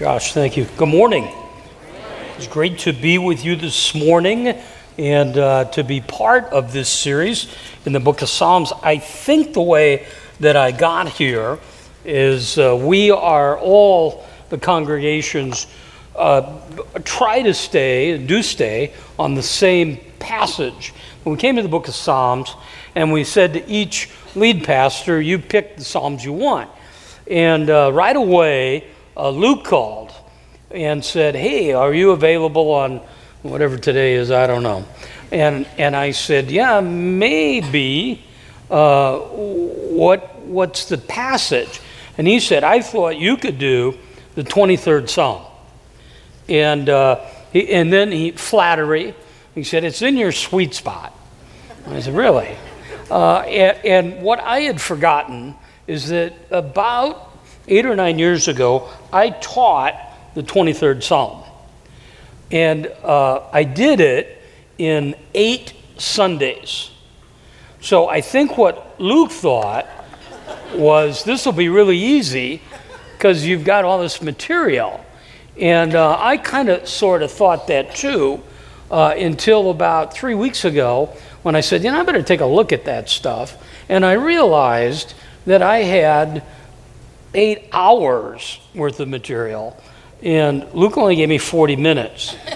Josh, 0.00 0.32
thank 0.32 0.56
you. 0.56 0.64
Good 0.78 0.88
morning. 0.88 1.30
It's 2.38 2.46
great 2.46 2.78
to 2.78 2.92
be 2.94 3.18
with 3.18 3.44
you 3.44 3.54
this 3.54 3.94
morning 3.94 4.58
and 4.96 5.36
uh, 5.36 5.66
to 5.72 5.84
be 5.84 6.00
part 6.00 6.44
of 6.44 6.72
this 6.72 6.88
series 6.88 7.54
in 7.84 7.92
the 7.92 8.00
book 8.00 8.22
of 8.22 8.30
Psalms. 8.30 8.72
I 8.82 8.96
think 8.96 9.52
the 9.52 9.60
way 9.60 10.06
that 10.40 10.56
I 10.56 10.70
got 10.72 11.10
here 11.10 11.58
is 12.02 12.56
uh, 12.56 12.80
we 12.80 13.10
are 13.10 13.58
all 13.58 14.24
the 14.48 14.56
congregations 14.56 15.66
uh, 16.16 16.58
try 17.04 17.42
to 17.42 17.52
stay, 17.52 18.16
do 18.16 18.42
stay, 18.42 18.94
on 19.18 19.34
the 19.34 19.42
same 19.42 19.98
passage. 20.18 20.94
When 21.24 21.34
we 21.34 21.38
came 21.38 21.56
to 21.56 21.62
the 21.62 21.68
book 21.68 21.88
of 21.88 21.94
Psalms, 21.94 22.54
and 22.94 23.12
we 23.12 23.22
said 23.22 23.52
to 23.52 23.68
each 23.68 24.08
lead 24.34 24.64
pastor, 24.64 25.20
You 25.20 25.38
pick 25.38 25.76
the 25.76 25.84
Psalms 25.84 26.24
you 26.24 26.32
want. 26.32 26.70
And 27.26 27.68
uh, 27.68 27.90
right 27.92 28.16
away, 28.16 28.86
uh, 29.20 29.30
Luke 29.30 29.64
called 29.64 30.12
and 30.70 31.04
said, 31.04 31.34
Hey, 31.34 31.72
are 31.72 31.92
you 31.92 32.12
available 32.12 32.70
on 32.70 33.00
whatever 33.42 33.76
today 33.76 34.14
is? 34.14 34.30
I 34.30 34.46
don't 34.46 34.62
know. 34.62 34.86
And, 35.30 35.66
and 35.76 35.94
I 35.94 36.12
said, 36.12 36.50
Yeah, 36.50 36.80
maybe. 36.80 38.24
Uh, 38.70 39.18
what, 39.18 40.40
what's 40.40 40.86
the 40.86 40.96
passage? 40.96 41.80
And 42.16 42.26
he 42.26 42.40
said, 42.40 42.64
I 42.64 42.80
thought 42.80 43.18
you 43.18 43.36
could 43.36 43.58
do 43.58 43.98
the 44.36 44.44
23rd 44.44 45.08
Psalm. 45.10 45.44
And, 46.48 46.88
uh, 46.88 47.20
he, 47.52 47.68
and 47.72 47.92
then 47.92 48.12
he, 48.12 48.30
flattery, 48.30 49.14
he 49.54 49.64
said, 49.64 49.84
It's 49.84 50.00
in 50.00 50.16
your 50.16 50.32
sweet 50.32 50.72
spot. 50.72 51.14
I 51.86 52.00
said, 52.00 52.14
Really? 52.14 52.56
Uh, 53.10 53.40
and, 53.40 53.84
and 53.84 54.22
what 54.22 54.40
I 54.40 54.60
had 54.60 54.80
forgotten 54.80 55.56
is 55.86 56.08
that 56.08 56.32
about 56.50 57.29
eight 57.70 57.86
or 57.86 57.96
nine 57.96 58.18
years 58.18 58.48
ago, 58.48 58.88
I 59.12 59.30
taught 59.30 59.94
the 60.34 60.42
23rd 60.42 61.02
Psalm. 61.02 61.42
And 62.50 62.86
uh, 63.02 63.42
I 63.52 63.64
did 63.64 64.00
it 64.00 64.42
in 64.76 65.14
eight 65.34 65.72
Sundays. 65.96 66.90
So 67.80 68.08
I 68.08 68.20
think 68.20 68.58
what 68.58 69.00
Luke 69.00 69.30
thought 69.30 69.86
was 70.74 71.24
this 71.24 71.46
will 71.46 71.52
be 71.52 71.68
really 71.68 71.98
easy 71.98 72.60
because 73.12 73.46
you've 73.46 73.64
got 73.64 73.84
all 73.84 74.00
this 74.00 74.20
material. 74.20 75.04
And 75.58 75.94
uh, 75.94 76.16
I 76.18 76.36
kind 76.36 76.68
of 76.68 76.88
sort 76.88 77.22
of 77.22 77.30
thought 77.30 77.66
that 77.68 77.94
too 77.94 78.42
uh, 78.90 79.14
until 79.16 79.70
about 79.70 80.12
three 80.12 80.34
weeks 80.34 80.64
ago 80.64 81.14
when 81.42 81.54
I 81.54 81.60
said, 81.60 81.84
you 81.84 81.90
know, 81.90 82.00
I 82.00 82.02
better 82.02 82.22
take 82.22 82.40
a 82.40 82.46
look 82.46 82.72
at 82.72 82.84
that 82.86 83.08
stuff. 83.08 83.56
And 83.88 84.04
I 84.04 84.12
realized 84.12 85.14
that 85.46 85.62
I 85.62 85.78
had 85.78 86.42
eight 87.34 87.68
hours 87.72 88.60
worth 88.74 89.00
of 89.00 89.08
material, 89.08 89.76
and 90.22 90.66
Luke 90.74 90.96
only 90.98 91.16
gave 91.16 91.28
me 91.28 91.38
40 91.38 91.76
minutes. 91.76 92.36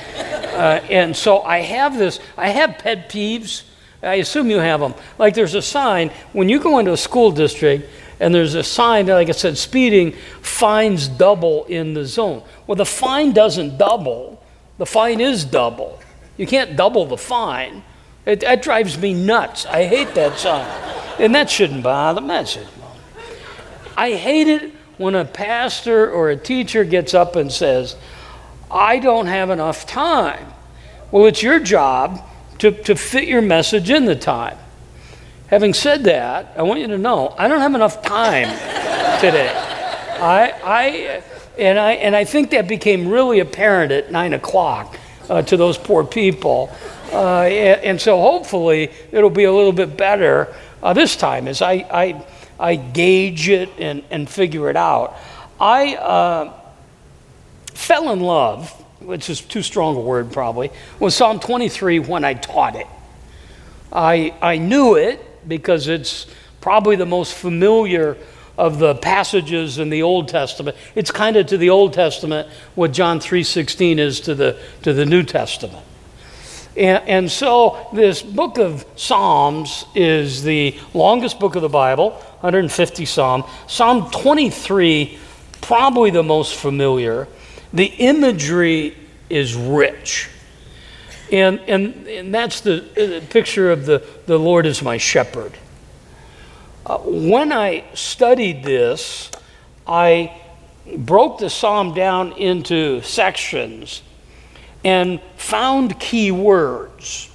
Uh, 0.54 0.80
and 0.88 1.16
so 1.16 1.42
I 1.42 1.58
have 1.62 1.98
this, 1.98 2.20
I 2.36 2.50
have 2.50 2.78
pet 2.78 3.10
peeves. 3.10 3.64
I 4.00 4.14
assume 4.14 4.50
you 4.50 4.58
have 4.58 4.78
them. 4.78 4.94
Like 5.18 5.34
there's 5.34 5.54
a 5.54 5.62
sign, 5.62 6.10
when 6.32 6.48
you 6.48 6.60
go 6.60 6.78
into 6.78 6.92
a 6.92 6.96
school 6.96 7.32
district, 7.32 7.90
and 8.20 8.32
there's 8.32 8.54
a 8.54 8.62
sign, 8.62 9.06
that, 9.06 9.14
like 9.14 9.28
I 9.28 9.32
said, 9.32 9.58
speeding, 9.58 10.12
fines 10.42 11.08
double 11.08 11.64
in 11.64 11.94
the 11.94 12.04
zone. 12.04 12.44
Well, 12.68 12.76
the 12.76 12.86
fine 12.86 13.32
doesn't 13.32 13.78
double, 13.78 14.40
the 14.78 14.86
fine 14.86 15.20
is 15.20 15.44
double. 15.44 15.98
You 16.36 16.46
can't 16.46 16.76
double 16.76 17.04
the 17.06 17.16
fine. 17.16 17.82
It, 18.26 18.40
that 18.40 18.62
drives 18.62 18.96
me 18.96 19.12
nuts. 19.12 19.66
I 19.66 19.84
hate 19.84 20.14
that 20.14 20.38
sign. 20.38 20.66
And 21.18 21.34
that 21.34 21.50
shouldn't 21.50 21.82
bother 21.82 22.20
me. 22.20 22.28
That 22.28 22.48
shouldn't 22.48 22.83
I 23.96 24.12
hate 24.12 24.48
it 24.48 24.72
when 24.96 25.14
a 25.14 25.24
pastor 25.24 26.10
or 26.10 26.30
a 26.30 26.36
teacher 26.36 26.84
gets 26.84 27.14
up 27.14 27.36
and 27.36 27.52
says, 27.52 27.96
I 28.70 28.98
don't 28.98 29.26
have 29.26 29.50
enough 29.50 29.86
time. 29.86 30.52
Well, 31.10 31.26
it's 31.26 31.42
your 31.42 31.60
job 31.60 32.20
to, 32.58 32.70
to 32.70 32.96
fit 32.96 33.28
your 33.28 33.42
message 33.42 33.90
in 33.90 34.04
the 34.04 34.16
time. 34.16 34.58
Having 35.48 35.74
said 35.74 36.04
that, 36.04 36.52
I 36.56 36.62
want 36.62 36.80
you 36.80 36.88
to 36.88 36.98
know 36.98 37.34
I 37.38 37.48
don't 37.48 37.60
have 37.60 37.74
enough 37.74 38.02
time 38.02 38.48
today. 39.20 39.52
I, 39.52 40.52
I, 40.64 41.22
and, 41.58 41.78
I, 41.78 41.92
and 41.92 42.16
I 42.16 42.24
think 42.24 42.50
that 42.50 42.66
became 42.66 43.08
really 43.08 43.40
apparent 43.40 43.92
at 43.92 44.10
9 44.10 44.32
o'clock 44.32 44.98
uh, 45.28 45.42
to 45.42 45.56
those 45.56 45.78
poor 45.78 46.04
people. 46.04 46.74
Uh, 47.12 47.42
and, 47.42 47.80
and, 47.82 48.00
so 48.00 48.20
hopefully 48.20 48.90
it'll 49.12 49.30
be 49.30 49.44
a 49.44 49.52
little 49.52 49.72
bit 49.72 49.96
better 49.96 50.52
uh, 50.82 50.92
this 50.92 51.14
time 51.16 51.46
as 51.46 51.62
I, 51.62 51.86
I 51.90 52.26
I 52.58 52.76
gauge 52.76 53.48
it 53.48 53.70
and, 53.78 54.02
and 54.10 54.28
figure 54.28 54.70
it 54.70 54.76
out. 54.76 55.16
I 55.60 55.96
uh, 55.96 56.52
fell 57.72 58.12
in 58.12 58.20
love, 58.20 58.70
which 59.00 59.28
is 59.30 59.40
too 59.40 59.62
strong 59.62 59.96
a 59.96 60.00
word 60.00 60.32
probably, 60.32 60.70
with 60.98 61.14
Psalm 61.14 61.40
23 61.40 62.00
when 62.00 62.24
I 62.24 62.34
taught 62.34 62.76
it. 62.76 62.86
I, 63.92 64.34
I 64.42 64.58
knew 64.58 64.96
it 64.96 65.48
because 65.48 65.88
it's 65.88 66.26
probably 66.60 66.96
the 66.96 67.06
most 67.06 67.34
familiar 67.34 68.16
of 68.56 68.78
the 68.78 68.94
passages 68.94 69.78
in 69.78 69.90
the 69.90 70.02
Old 70.02 70.28
Testament. 70.28 70.76
It's 70.94 71.10
kind 71.10 71.36
of 71.36 71.46
to 71.46 71.58
the 71.58 71.70
Old 71.70 71.92
Testament 71.92 72.48
what 72.74 72.92
John 72.92 73.20
3:16 73.20 73.98
is 73.98 74.20
to 74.20 74.34
the 74.34 74.58
to 74.82 74.92
the 74.92 75.04
New 75.04 75.22
Testament. 75.22 75.84
And, 76.76 77.08
and, 77.08 77.30
so 77.30 77.86
this 77.92 78.20
book 78.20 78.58
of 78.58 78.84
Psalms 78.96 79.84
is 79.94 80.42
the 80.42 80.76
longest 80.92 81.38
book 81.38 81.54
of 81.54 81.62
the 81.62 81.68
Bible, 81.68 82.10
150 82.40 83.04
Psalm. 83.04 83.44
Psalm 83.68 84.10
23, 84.10 85.18
probably 85.60 86.10
the 86.10 86.24
most 86.24 86.56
familiar. 86.56 87.28
The 87.72 87.86
imagery 87.86 88.96
is 89.30 89.54
rich. 89.54 90.28
And, 91.30 91.60
and, 91.60 92.06
and 92.08 92.34
that's 92.34 92.60
the, 92.60 93.22
picture 93.30 93.70
of 93.70 93.86
the, 93.86 94.04
the 94.26 94.38
Lord 94.38 94.66
is 94.66 94.82
my 94.82 94.98
shepherd. 94.98 95.52
Uh, 96.84 96.98
when 96.98 97.52
I 97.52 97.84
studied 97.94 98.64
this, 98.64 99.30
I 99.86 100.40
broke 100.96 101.38
the 101.38 101.50
psalm 101.50 101.94
down 101.94 102.32
into 102.32 103.00
sections 103.02 104.02
and 104.84 105.20
found 105.36 105.98
key 105.98 106.30
words. 106.30 107.30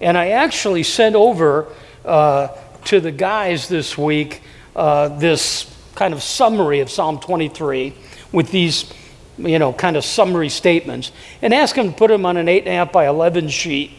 And 0.00 0.16
I 0.18 0.30
actually 0.30 0.82
sent 0.82 1.14
over 1.14 1.68
uh, 2.04 2.48
to 2.86 3.00
the 3.00 3.12
guys 3.12 3.68
this 3.68 3.96
week 3.96 4.42
uh, 4.74 5.08
this 5.08 5.70
kind 5.94 6.12
of 6.12 6.22
summary 6.22 6.80
of 6.80 6.90
Psalm 6.90 7.20
23 7.20 7.94
with 8.32 8.50
these, 8.50 8.92
you 9.38 9.58
know, 9.58 9.72
kind 9.72 9.96
of 9.96 10.04
summary 10.04 10.48
statements 10.48 11.12
and 11.40 11.54
asked 11.54 11.76
them 11.76 11.92
to 11.92 11.96
put 11.96 12.08
them 12.08 12.26
on 12.26 12.36
an 12.36 12.46
8.5 12.46 12.92
by 12.92 13.06
11 13.06 13.48
sheet. 13.48 13.92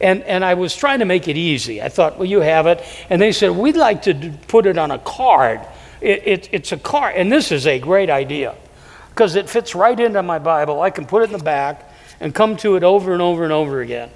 And, 0.00 0.22
and 0.22 0.44
I 0.44 0.54
was 0.54 0.74
trying 0.74 1.00
to 1.00 1.04
make 1.04 1.28
it 1.28 1.36
easy. 1.36 1.82
I 1.82 1.88
thought, 1.88 2.16
well, 2.16 2.28
you 2.28 2.40
have 2.40 2.66
it. 2.66 2.82
And 3.10 3.20
they 3.20 3.32
said, 3.32 3.50
we'd 3.50 3.76
like 3.76 4.02
to 4.02 4.32
put 4.48 4.66
it 4.66 4.78
on 4.78 4.90
a 4.90 4.98
card. 4.98 5.60
It, 6.00 6.26
it, 6.26 6.48
it's 6.52 6.72
a 6.72 6.78
card. 6.78 7.16
And 7.16 7.30
this 7.30 7.52
is 7.52 7.66
a 7.66 7.78
great 7.78 8.08
idea 8.08 8.54
because 9.10 9.34
it 9.34 9.50
fits 9.50 9.74
right 9.74 9.98
into 9.98 10.22
my 10.22 10.38
Bible. 10.38 10.80
I 10.80 10.88
can 10.88 11.04
put 11.04 11.22
it 11.22 11.26
in 11.26 11.32
the 11.36 11.44
back 11.44 11.89
and 12.20 12.34
come 12.34 12.56
to 12.58 12.76
it 12.76 12.84
over 12.84 13.12
and 13.12 13.22
over 13.22 13.44
and 13.44 13.52
over 13.52 13.80
again. 13.80 14.10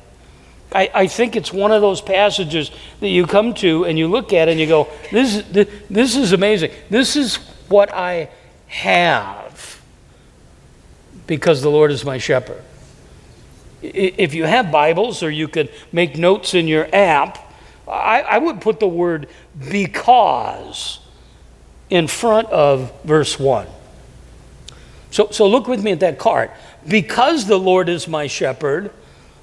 I, 0.72 0.90
I 0.92 1.06
think 1.06 1.36
it's 1.36 1.52
one 1.52 1.72
of 1.72 1.80
those 1.80 2.00
passages 2.00 2.70
that 3.00 3.08
you 3.08 3.26
come 3.26 3.54
to 3.54 3.84
and 3.84 3.98
you 3.98 4.08
look 4.08 4.32
at 4.32 4.48
and 4.48 4.60
you 4.60 4.66
go, 4.66 4.88
this, 5.10 5.42
this, 5.50 5.68
this 5.88 6.16
is 6.16 6.32
amazing. 6.32 6.72
This 6.90 7.16
is 7.16 7.36
what 7.68 7.92
I 7.92 8.28
have 8.66 9.80
because 11.26 11.62
the 11.62 11.70
Lord 11.70 11.90
is 11.90 12.04
my 12.04 12.18
shepherd. 12.18 12.62
If 13.82 14.34
you 14.34 14.44
have 14.44 14.72
Bibles 14.72 15.22
or 15.22 15.30
you 15.30 15.46
could 15.46 15.70
make 15.92 16.16
notes 16.16 16.54
in 16.54 16.66
your 16.66 16.88
app, 16.92 17.38
I, 17.86 18.22
I 18.22 18.38
would 18.38 18.60
put 18.60 18.80
the 18.80 18.88
word 18.88 19.28
because 19.68 20.98
in 21.90 22.08
front 22.08 22.48
of 22.48 22.92
verse 23.04 23.38
1. 23.38 23.66
So, 25.10 25.28
so 25.30 25.46
look 25.46 25.68
with 25.68 25.82
me 25.82 25.92
at 25.92 26.00
that 26.00 26.18
card 26.18 26.50
because 26.88 27.46
the 27.46 27.58
Lord 27.58 27.88
is 27.88 28.06
my 28.08 28.26
shepherd, 28.26 28.90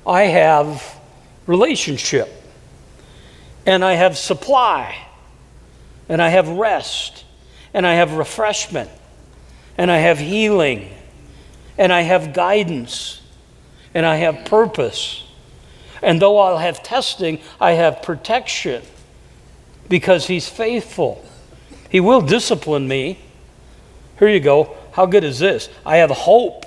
I 0.05 0.23
have 0.23 0.99
relationship, 1.47 2.29
and 3.65 3.83
I 3.83 3.93
have 3.93 4.17
supply, 4.17 4.95
and 6.09 6.21
I 6.21 6.29
have 6.29 6.47
rest, 6.49 7.25
and 7.73 7.85
I 7.85 7.95
have 7.95 8.13
refreshment, 8.13 8.89
and 9.77 9.91
I 9.91 9.97
have 9.97 10.19
healing, 10.19 10.89
and 11.77 11.91
I 11.91 12.01
have 12.01 12.33
guidance, 12.33 13.21
and 13.93 14.05
I 14.05 14.17
have 14.17 14.45
purpose. 14.45 15.23
And 16.01 16.21
though 16.21 16.37
I'll 16.39 16.57
have 16.57 16.83
testing, 16.83 17.39
I 17.59 17.71
have 17.73 18.01
protection 18.01 18.81
because 19.87 20.27
He's 20.27 20.49
faithful. 20.49 21.23
He 21.89 21.99
will 21.99 22.21
discipline 22.21 22.87
me. 22.87 23.19
Here 24.17 24.29
you 24.29 24.39
go. 24.39 24.77
How 24.93 25.05
good 25.05 25.23
is 25.23 25.39
this? 25.39 25.69
I 25.85 25.97
have 25.97 26.09
hope. 26.09 26.65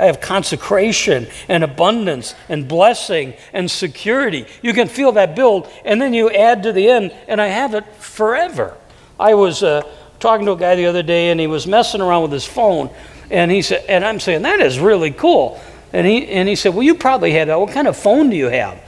I 0.00 0.06
have 0.06 0.20
consecration 0.20 1.26
and 1.46 1.62
abundance 1.62 2.34
and 2.48 2.66
blessing 2.66 3.34
and 3.52 3.70
security. 3.70 4.46
You 4.62 4.72
can 4.72 4.88
feel 4.88 5.12
that 5.12 5.36
build, 5.36 5.68
and 5.84 6.00
then 6.00 6.14
you 6.14 6.30
add 6.30 6.62
to 6.62 6.72
the 6.72 6.88
end, 6.88 7.12
and 7.28 7.40
I 7.40 7.48
have 7.48 7.74
it 7.74 7.86
forever. 7.96 8.76
I 9.18 9.34
was 9.34 9.62
uh, 9.62 9.82
talking 10.18 10.46
to 10.46 10.52
a 10.52 10.56
guy 10.56 10.74
the 10.74 10.86
other 10.86 11.02
day, 11.02 11.30
and 11.30 11.38
he 11.38 11.46
was 11.46 11.66
messing 11.66 12.00
around 12.00 12.22
with 12.22 12.32
his 12.32 12.46
phone, 12.46 12.88
and 13.30 13.50
he 13.50 13.60
said, 13.60 13.84
and 13.88 14.02
I'm 14.02 14.20
saying 14.20 14.42
that 14.42 14.60
is 14.60 14.78
really 14.78 15.10
cool. 15.10 15.60
And 15.92 16.06
he 16.06 16.26
and 16.28 16.48
he 16.48 16.56
said, 16.56 16.72
well, 16.72 16.82
you 16.82 16.94
probably 16.94 17.32
had 17.32 17.48
that. 17.48 17.60
What 17.60 17.72
kind 17.72 17.86
of 17.86 17.96
phone 17.96 18.30
do 18.30 18.36
you 18.36 18.46
have? 18.46 18.82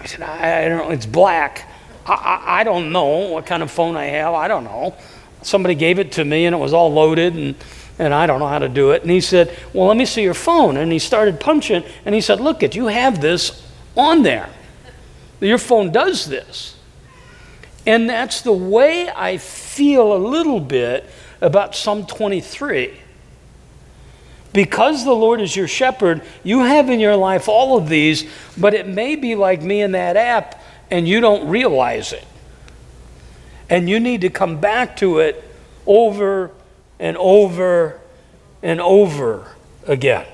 I 0.00 0.06
said, 0.06 0.22
I, 0.22 0.64
I 0.64 0.68
don't 0.68 0.78
know. 0.78 0.90
It's 0.90 1.06
black. 1.06 1.68
I, 2.06 2.12
I, 2.12 2.60
I 2.60 2.64
don't 2.64 2.90
know 2.90 3.28
what 3.30 3.44
kind 3.44 3.62
of 3.62 3.70
phone 3.70 3.96
I 3.96 4.04
have. 4.04 4.32
I 4.34 4.48
don't 4.48 4.64
know. 4.64 4.94
Somebody 5.42 5.74
gave 5.74 5.98
it 5.98 6.12
to 6.12 6.24
me, 6.24 6.46
and 6.46 6.54
it 6.54 6.58
was 6.58 6.72
all 6.72 6.92
loaded, 6.92 7.34
and 7.34 7.54
and 7.98 8.12
I 8.12 8.26
don't 8.26 8.40
know 8.40 8.48
how 8.48 8.58
to 8.58 8.68
do 8.68 8.90
it. 8.90 9.02
And 9.02 9.10
he 9.10 9.20
said, 9.20 9.56
Well, 9.72 9.86
let 9.86 9.96
me 9.96 10.06
see 10.06 10.22
your 10.22 10.34
phone. 10.34 10.76
And 10.76 10.90
he 10.90 10.98
started 10.98 11.40
punching, 11.40 11.84
and 12.04 12.14
he 12.14 12.20
said, 12.20 12.40
Look, 12.40 12.62
it, 12.62 12.74
you 12.74 12.86
have 12.86 13.20
this 13.20 13.66
on 13.96 14.22
there. 14.22 14.50
Your 15.40 15.58
phone 15.58 15.92
does 15.92 16.26
this. 16.26 16.76
And 17.86 18.08
that's 18.08 18.40
the 18.40 18.52
way 18.52 19.10
I 19.10 19.36
feel 19.36 20.14
a 20.14 20.18
little 20.18 20.60
bit 20.60 21.08
about 21.40 21.74
Psalm 21.74 22.06
23. 22.06 23.00
Because 24.52 25.04
the 25.04 25.12
Lord 25.12 25.40
is 25.40 25.54
your 25.54 25.68
shepherd, 25.68 26.22
you 26.44 26.60
have 26.60 26.88
in 26.88 27.00
your 27.00 27.16
life 27.16 27.48
all 27.48 27.76
of 27.76 27.88
these, 27.88 28.30
but 28.56 28.72
it 28.72 28.86
may 28.86 29.16
be 29.16 29.34
like 29.34 29.60
me 29.62 29.82
in 29.82 29.92
that 29.92 30.16
app 30.16 30.62
and 30.90 31.08
you 31.08 31.20
don't 31.20 31.48
realize 31.48 32.12
it. 32.12 32.24
And 33.68 33.90
you 33.90 33.98
need 33.98 34.20
to 34.20 34.30
come 34.30 34.60
back 34.60 34.96
to 34.98 35.18
it 35.18 35.42
over 35.86 36.52
and 36.98 37.16
over 37.16 38.00
and 38.62 38.80
over 38.80 39.48
again. 39.86 40.26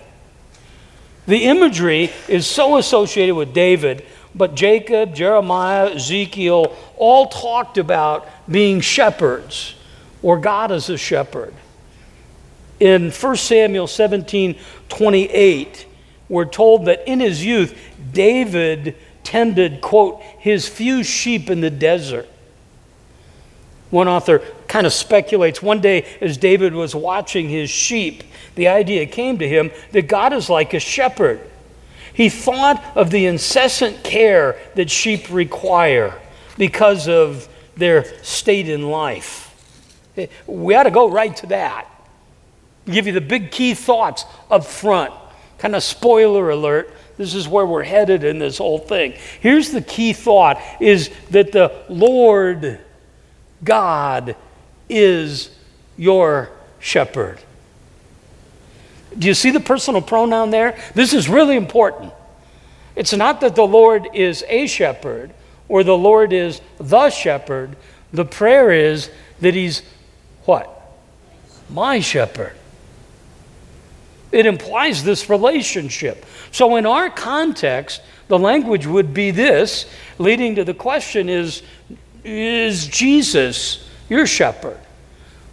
The 1.26 1.44
imagery 1.44 2.10
is 2.28 2.46
so 2.46 2.76
associated 2.76 3.34
with 3.34 3.52
David, 3.52 4.04
but 4.34 4.54
Jacob, 4.54 5.14
Jeremiah, 5.14 5.90
Ezekiel 5.90 6.76
all 6.96 7.28
talked 7.28 7.78
about 7.78 8.28
being 8.50 8.80
shepherds 8.80 9.74
or 10.22 10.38
God 10.38 10.72
as 10.72 10.88
a 10.90 10.96
shepherd. 10.96 11.54
In 12.78 13.10
1 13.10 13.36
Samuel 13.36 13.86
17 13.86 14.56
28, 14.88 15.86
we're 16.28 16.44
told 16.46 16.86
that 16.86 17.08
in 17.08 17.20
his 17.20 17.44
youth, 17.44 17.78
David 18.12 18.96
tended, 19.22 19.80
quote, 19.80 20.20
his 20.38 20.68
few 20.68 21.04
sheep 21.04 21.50
in 21.50 21.60
the 21.60 21.70
desert. 21.70 22.28
One 23.90 24.08
author 24.08 24.42
kind 24.68 24.86
of 24.86 24.92
speculates 24.92 25.62
one 25.62 25.80
day 25.80 26.06
as 26.20 26.36
David 26.36 26.72
was 26.74 26.94
watching 26.94 27.48
his 27.48 27.70
sheep, 27.70 28.22
the 28.54 28.68
idea 28.68 29.06
came 29.06 29.38
to 29.38 29.48
him 29.48 29.70
that 29.92 30.06
God 30.06 30.32
is 30.32 30.48
like 30.48 30.74
a 30.74 30.80
shepherd. 30.80 31.40
He 32.12 32.28
thought 32.28 32.82
of 32.96 33.10
the 33.10 33.26
incessant 33.26 34.04
care 34.04 34.56
that 34.74 34.90
sheep 34.90 35.30
require 35.30 36.20
because 36.56 37.08
of 37.08 37.48
their 37.76 38.04
state 38.22 38.68
in 38.68 38.90
life. 38.90 39.46
Eh, 40.16 40.26
we 40.46 40.74
ought 40.74 40.84
to 40.84 40.90
go 40.90 41.08
right 41.08 41.34
to 41.36 41.46
that. 41.46 41.86
Give 42.86 43.06
you 43.06 43.12
the 43.12 43.20
big 43.20 43.50
key 43.50 43.74
thoughts 43.74 44.24
up 44.50 44.64
front. 44.64 45.12
Kind 45.58 45.74
of 45.74 45.82
spoiler 45.82 46.50
alert. 46.50 46.94
This 47.16 47.34
is 47.34 47.46
where 47.46 47.66
we're 47.66 47.84
headed 47.84 48.24
in 48.24 48.38
this 48.38 48.58
whole 48.58 48.78
thing. 48.78 49.14
Here's 49.40 49.70
the 49.70 49.82
key 49.82 50.12
thought 50.12 50.60
is 50.80 51.10
that 51.30 51.52
the 51.52 51.84
Lord 51.88 52.80
God 53.62 54.36
is 54.88 55.50
your 55.96 56.50
shepherd. 56.78 57.38
Do 59.18 59.26
you 59.26 59.34
see 59.34 59.50
the 59.50 59.60
personal 59.60 60.02
pronoun 60.02 60.50
there? 60.50 60.78
This 60.94 61.12
is 61.12 61.28
really 61.28 61.56
important. 61.56 62.12
It's 62.96 63.12
not 63.12 63.40
that 63.40 63.56
the 63.56 63.66
Lord 63.66 64.08
is 64.14 64.44
a 64.48 64.66
shepherd 64.66 65.32
or 65.68 65.84
the 65.84 65.96
Lord 65.96 66.32
is 66.32 66.60
the 66.78 67.10
shepherd. 67.10 67.76
The 68.12 68.24
prayer 68.24 68.72
is 68.72 69.10
that 69.40 69.54
He's 69.54 69.82
what? 70.44 70.68
My 71.68 72.00
shepherd. 72.00 72.54
It 74.32 74.46
implies 74.46 75.02
this 75.02 75.28
relationship. 75.28 76.24
So, 76.52 76.76
in 76.76 76.86
our 76.86 77.10
context, 77.10 78.00
the 78.28 78.38
language 78.38 78.86
would 78.86 79.12
be 79.12 79.32
this, 79.32 79.86
leading 80.18 80.54
to 80.54 80.64
the 80.64 80.74
question 80.74 81.28
is 81.28 81.62
Is 82.24 82.86
Jesus 82.86 83.88
your 84.08 84.26
shepherd? 84.26 84.78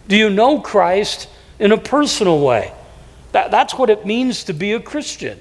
Do 0.06 0.16
you 0.16 0.30
know 0.30 0.60
Christ 0.60 1.28
in 1.58 1.72
a 1.72 1.78
personal 1.78 2.40
way? 2.40 2.72
That, 3.32 3.50
that's 3.50 3.74
what 3.74 3.90
it 3.90 4.06
means 4.06 4.44
to 4.44 4.52
be 4.52 4.72
a 4.72 4.80
Christian. 4.80 5.38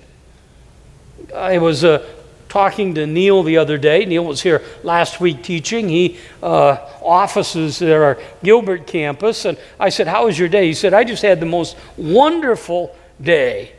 I 1.34 1.58
was 1.58 1.84
uh, 1.84 2.06
talking 2.50 2.96
to 2.96 3.06
Neil 3.06 3.44
the 3.44 3.58
other 3.58 3.78
day. 3.78 4.06
Neil 4.06 4.26
was 4.26 4.42
here 4.42 4.64
last 4.84 5.20
week 5.20 5.44
teaching. 5.44 5.90
He 5.90 6.18
uh, 6.44 6.78
offices 7.02 7.80
there 7.80 8.04
at 8.04 8.18
our 8.18 8.24
Gilbert 8.44 8.88
campus. 8.88 9.46
And 9.46 9.58
I 9.80 9.90
said, 9.90 10.08
How 10.08 10.26
was 10.26 10.38
your 10.38 10.50
day? 10.50 10.68
He 10.68 10.74
said, 10.74 10.94
I 10.94 11.04
just 11.04 11.22
had 11.22 11.40
the 11.40 11.46
most 11.46 11.78
wonderful 11.98 12.96
day. 13.22 13.72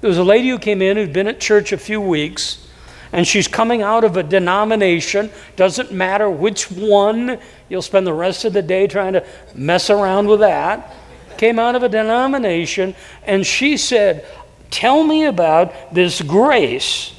There 0.00 0.08
was 0.08 0.18
a 0.18 0.24
lady 0.24 0.48
who 0.48 0.58
came 0.58 0.80
in 0.80 0.96
who'd 0.96 1.12
been 1.12 1.28
at 1.28 1.40
church 1.40 1.72
a 1.72 1.78
few 1.78 2.00
weeks 2.00 2.67
and 3.12 3.26
she's 3.26 3.48
coming 3.48 3.82
out 3.82 4.04
of 4.04 4.16
a 4.16 4.22
denomination, 4.22 5.30
doesn't 5.56 5.92
matter 5.92 6.30
which 6.30 6.70
one, 6.70 7.38
you'll 7.68 7.82
spend 7.82 8.06
the 8.06 8.12
rest 8.12 8.44
of 8.44 8.52
the 8.52 8.62
day 8.62 8.86
trying 8.86 9.14
to 9.14 9.26
mess 9.54 9.90
around 9.90 10.28
with 10.28 10.40
that. 10.40 10.94
Came 11.36 11.58
out 11.58 11.74
of 11.74 11.82
a 11.82 11.88
denomination, 11.88 12.94
and 13.24 13.46
she 13.46 13.76
said, 13.76 14.26
Tell 14.70 15.02
me 15.04 15.24
about 15.24 15.94
this 15.94 16.20
grace. 16.20 17.14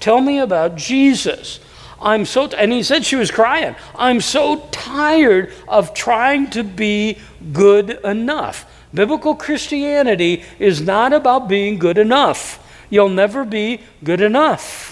Tell 0.00 0.20
me 0.20 0.38
about 0.38 0.76
Jesus. 0.76 1.60
I'm 2.00 2.24
so, 2.24 2.48
t-. 2.48 2.56
and 2.56 2.72
he 2.72 2.82
said 2.82 3.04
she 3.04 3.16
was 3.16 3.30
crying. 3.30 3.76
I'm 3.94 4.20
so 4.20 4.68
tired 4.70 5.52
of 5.68 5.94
trying 5.94 6.50
to 6.50 6.64
be 6.64 7.18
good 7.52 7.90
enough. 8.04 8.66
Biblical 8.92 9.34
Christianity 9.34 10.42
is 10.58 10.80
not 10.80 11.12
about 11.12 11.48
being 11.48 11.78
good 11.78 11.98
enough. 11.98 12.58
You'll 12.90 13.08
never 13.08 13.44
be 13.44 13.80
good 14.04 14.20
enough. 14.20 14.91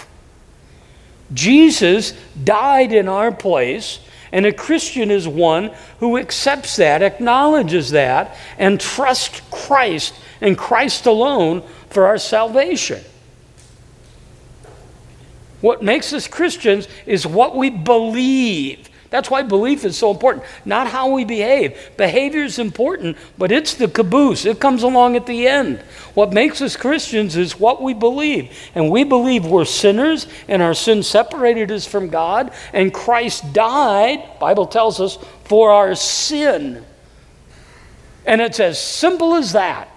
Jesus 1.33 2.13
died 2.43 2.93
in 2.93 3.09
our 3.09 3.33
place, 3.33 4.01
and 4.33 4.47
a 4.47 4.53
Christian 4.53 5.11
is 5.11 5.27
one 5.27 5.73
who 5.99 6.17
accepts 6.19 6.77
that, 6.77 7.03
acknowledges 7.03 7.91
that, 7.91 8.37
and 8.59 8.81
trusts 8.81 9.41
Christ 9.51 10.15
and 10.41 10.57
Christ 10.57 11.07
alone 11.07 11.63
for 11.89 12.07
our 12.07 12.19
salvation. 12.19 13.03
What 15.61 15.83
makes 15.83 16.13
us 16.13 16.27
Christians 16.27 16.89
is 17.07 17.27
what 17.27 17.57
we 17.57 17.71
believe. 17.71 18.89
That's 19.11 19.29
why 19.29 19.43
belief 19.43 19.85
is 19.85 19.99
so 19.99 20.13
important, 20.13 20.45
not 20.65 20.87
how 20.87 21.11
we 21.11 21.25
behave. 21.25 21.77
Behavior 21.97 22.45
is 22.45 22.61
important, 22.61 23.17
but 23.37 23.51
it's 23.51 23.75
the 23.75 23.89
caboose. 23.89 24.47
It 24.47 24.61
comes 24.61 24.85
along 24.85 25.17
at 25.17 25.27
the 25.27 25.49
end. 25.49 25.81
What 26.15 26.33
makes 26.33 26.63
us 26.63 26.77
Christians 26.77 27.37
is 27.37 27.59
what 27.59 27.83
we 27.83 27.93
believe. 27.93 28.57
And 28.75 28.89
we 28.89 29.03
believe 29.03 29.45
we're 29.45 29.65
sinners 29.65 30.29
and 30.47 30.63
our 30.63 30.75
sin 30.75 31.03
separated 31.03 31.73
us 31.73 31.87
from 31.87 32.09
God, 32.09 32.53
and 32.73 32.95
Christ 32.95 33.53
died, 33.53 34.39
Bible 34.39 34.67
tells 34.67 35.01
us, 35.01 35.19
for 35.45 35.73
our 35.73 35.97
sin. 35.97 36.85
And 38.25 38.41
it's 38.41 38.61
as 38.61 38.81
simple 38.81 39.35
as 39.35 39.53
that. 39.53 39.89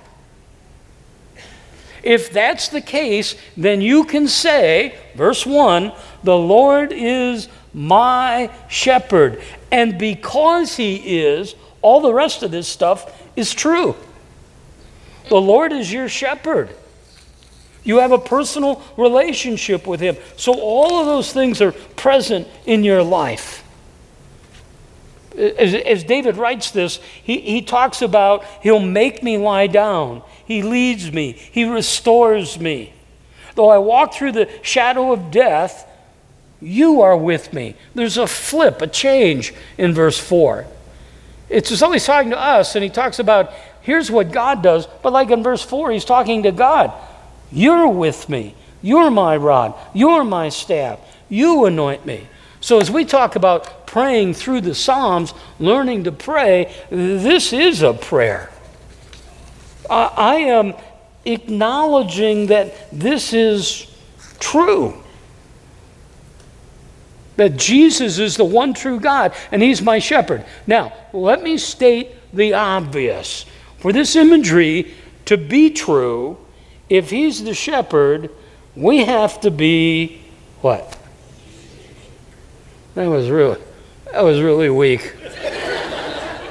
If 2.01 2.33
that's 2.33 2.67
the 2.67 2.81
case, 2.81 3.35
then 3.55 3.79
you 3.79 4.05
can 4.05 4.27
say, 4.27 4.97
verse 5.15 5.45
1, 5.45 5.93
the 6.23 6.37
Lord 6.37 6.91
is 6.91 7.47
my 7.73 8.51
shepherd. 8.67 9.41
And 9.71 9.97
because 9.97 10.75
he 10.77 11.21
is, 11.21 11.55
all 11.81 12.01
the 12.01 12.13
rest 12.13 12.43
of 12.43 12.51
this 12.51 12.67
stuff 12.67 13.11
is 13.35 13.53
true. 13.53 13.95
The 15.29 15.41
Lord 15.41 15.71
is 15.71 15.91
your 15.91 16.09
shepherd. 16.09 16.69
You 17.83 17.97
have 17.97 18.11
a 18.11 18.19
personal 18.19 18.81
relationship 18.97 19.85
with 19.87 19.99
him. 19.99 20.15
So 20.37 20.53
all 20.53 20.99
of 20.99 21.05
those 21.05 21.33
things 21.33 21.61
are 21.61 21.71
present 21.71 22.47
in 22.65 22.83
your 22.83 23.03
life. 23.03 23.63
As, 25.37 25.73
as, 25.73 26.03
David 26.03 26.37
writes 26.37 26.71
this, 26.71 26.99
he, 27.23 27.39
he 27.39 27.61
talks 27.63 28.01
about 28.03 28.45
he'll 28.61 28.79
make 28.79 29.23
me 29.23 29.37
lie 29.37 29.65
down, 29.65 30.21
he 30.45 30.61
leads 30.61 31.11
me, 31.11 31.31
he 31.31 31.65
restores 31.65 32.59
me. 32.59 32.93
Though 33.55 33.69
I 33.69 33.79
walk 33.79 34.13
through 34.13 34.33
the 34.33 34.49
shadow 34.61 35.11
of 35.11 35.31
death, 35.31 35.89
you 36.63 37.01
are 37.01 37.17
with 37.17 37.53
me. 37.53 37.75
There's 37.93 38.17
a 38.17 38.27
flip, 38.27 38.81
a 38.81 38.87
change 38.87 39.53
in 39.77 39.93
verse 39.93 40.17
4. 40.17 40.65
It's 41.49 41.71
as 41.71 41.81
though 41.81 41.91
he's 41.91 42.05
talking 42.05 42.31
to 42.31 42.39
us, 42.39 42.75
and 42.75 42.83
he 42.83 42.89
talks 42.89 43.19
about 43.19 43.53
here's 43.81 44.09
what 44.09 44.31
God 44.31 44.63
does, 44.63 44.87
but 45.01 45.13
like 45.13 45.29
in 45.29 45.43
verse 45.43 45.61
4, 45.61 45.91
he's 45.91 46.05
talking 46.05 46.43
to 46.43 46.51
God. 46.51 46.91
You're 47.51 47.87
with 47.87 48.29
me. 48.29 48.55
You're 48.81 49.11
my 49.11 49.37
rod. 49.37 49.75
You're 49.93 50.23
my 50.23 50.49
staff. 50.49 50.99
You 51.29 51.65
anoint 51.65 52.05
me. 52.05 52.27
So 52.59 52.79
as 52.79 52.89
we 52.89 53.05
talk 53.05 53.35
about 53.35 53.85
praying 53.85 54.33
through 54.33 54.61
the 54.61 54.73
Psalms, 54.73 55.33
learning 55.59 56.05
to 56.05 56.11
pray, 56.11 56.73
this 56.89 57.53
is 57.53 57.81
a 57.81 57.93
prayer. 57.93 58.51
I, 59.89 60.05
I 60.15 60.35
am 60.35 60.73
acknowledging 61.25 62.47
that 62.47 62.89
this 62.91 63.33
is 63.33 63.87
true. 64.39 65.02
That 67.35 67.57
Jesus 67.57 68.19
is 68.19 68.37
the 68.37 68.45
one 68.45 68.73
true 68.73 68.99
God 68.99 69.33
and 69.51 69.61
He's 69.61 69.81
my 69.81 69.99
shepherd. 69.99 70.45
Now, 70.67 70.93
let 71.13 71.41
me 71.41 71.57
state 71.57 72.09
the 72.33 72.53
obvious. 72.53 73.45
For 73.79 73.91
this 73.91 74.15
imagery 74.15 74.93
to 75.25 75.37
be 75.37 75.69
true, 75.69 76.37
if 76.89 77.09
He's 77.09 77.43
the 77.43 77.53
shepherd, 77.53 78.29
we 78.75 79.05
have 79.05 79.41
to 79.41 79.51
be 79.51 80.21
what? 80.61 80.97
That 82.95 83.07
was 83.07 83.29
really, 83.29 83.59
that 84.11 84.23
was 84.23 84.39
really 84.39 84.69
weak. 84.69 85.13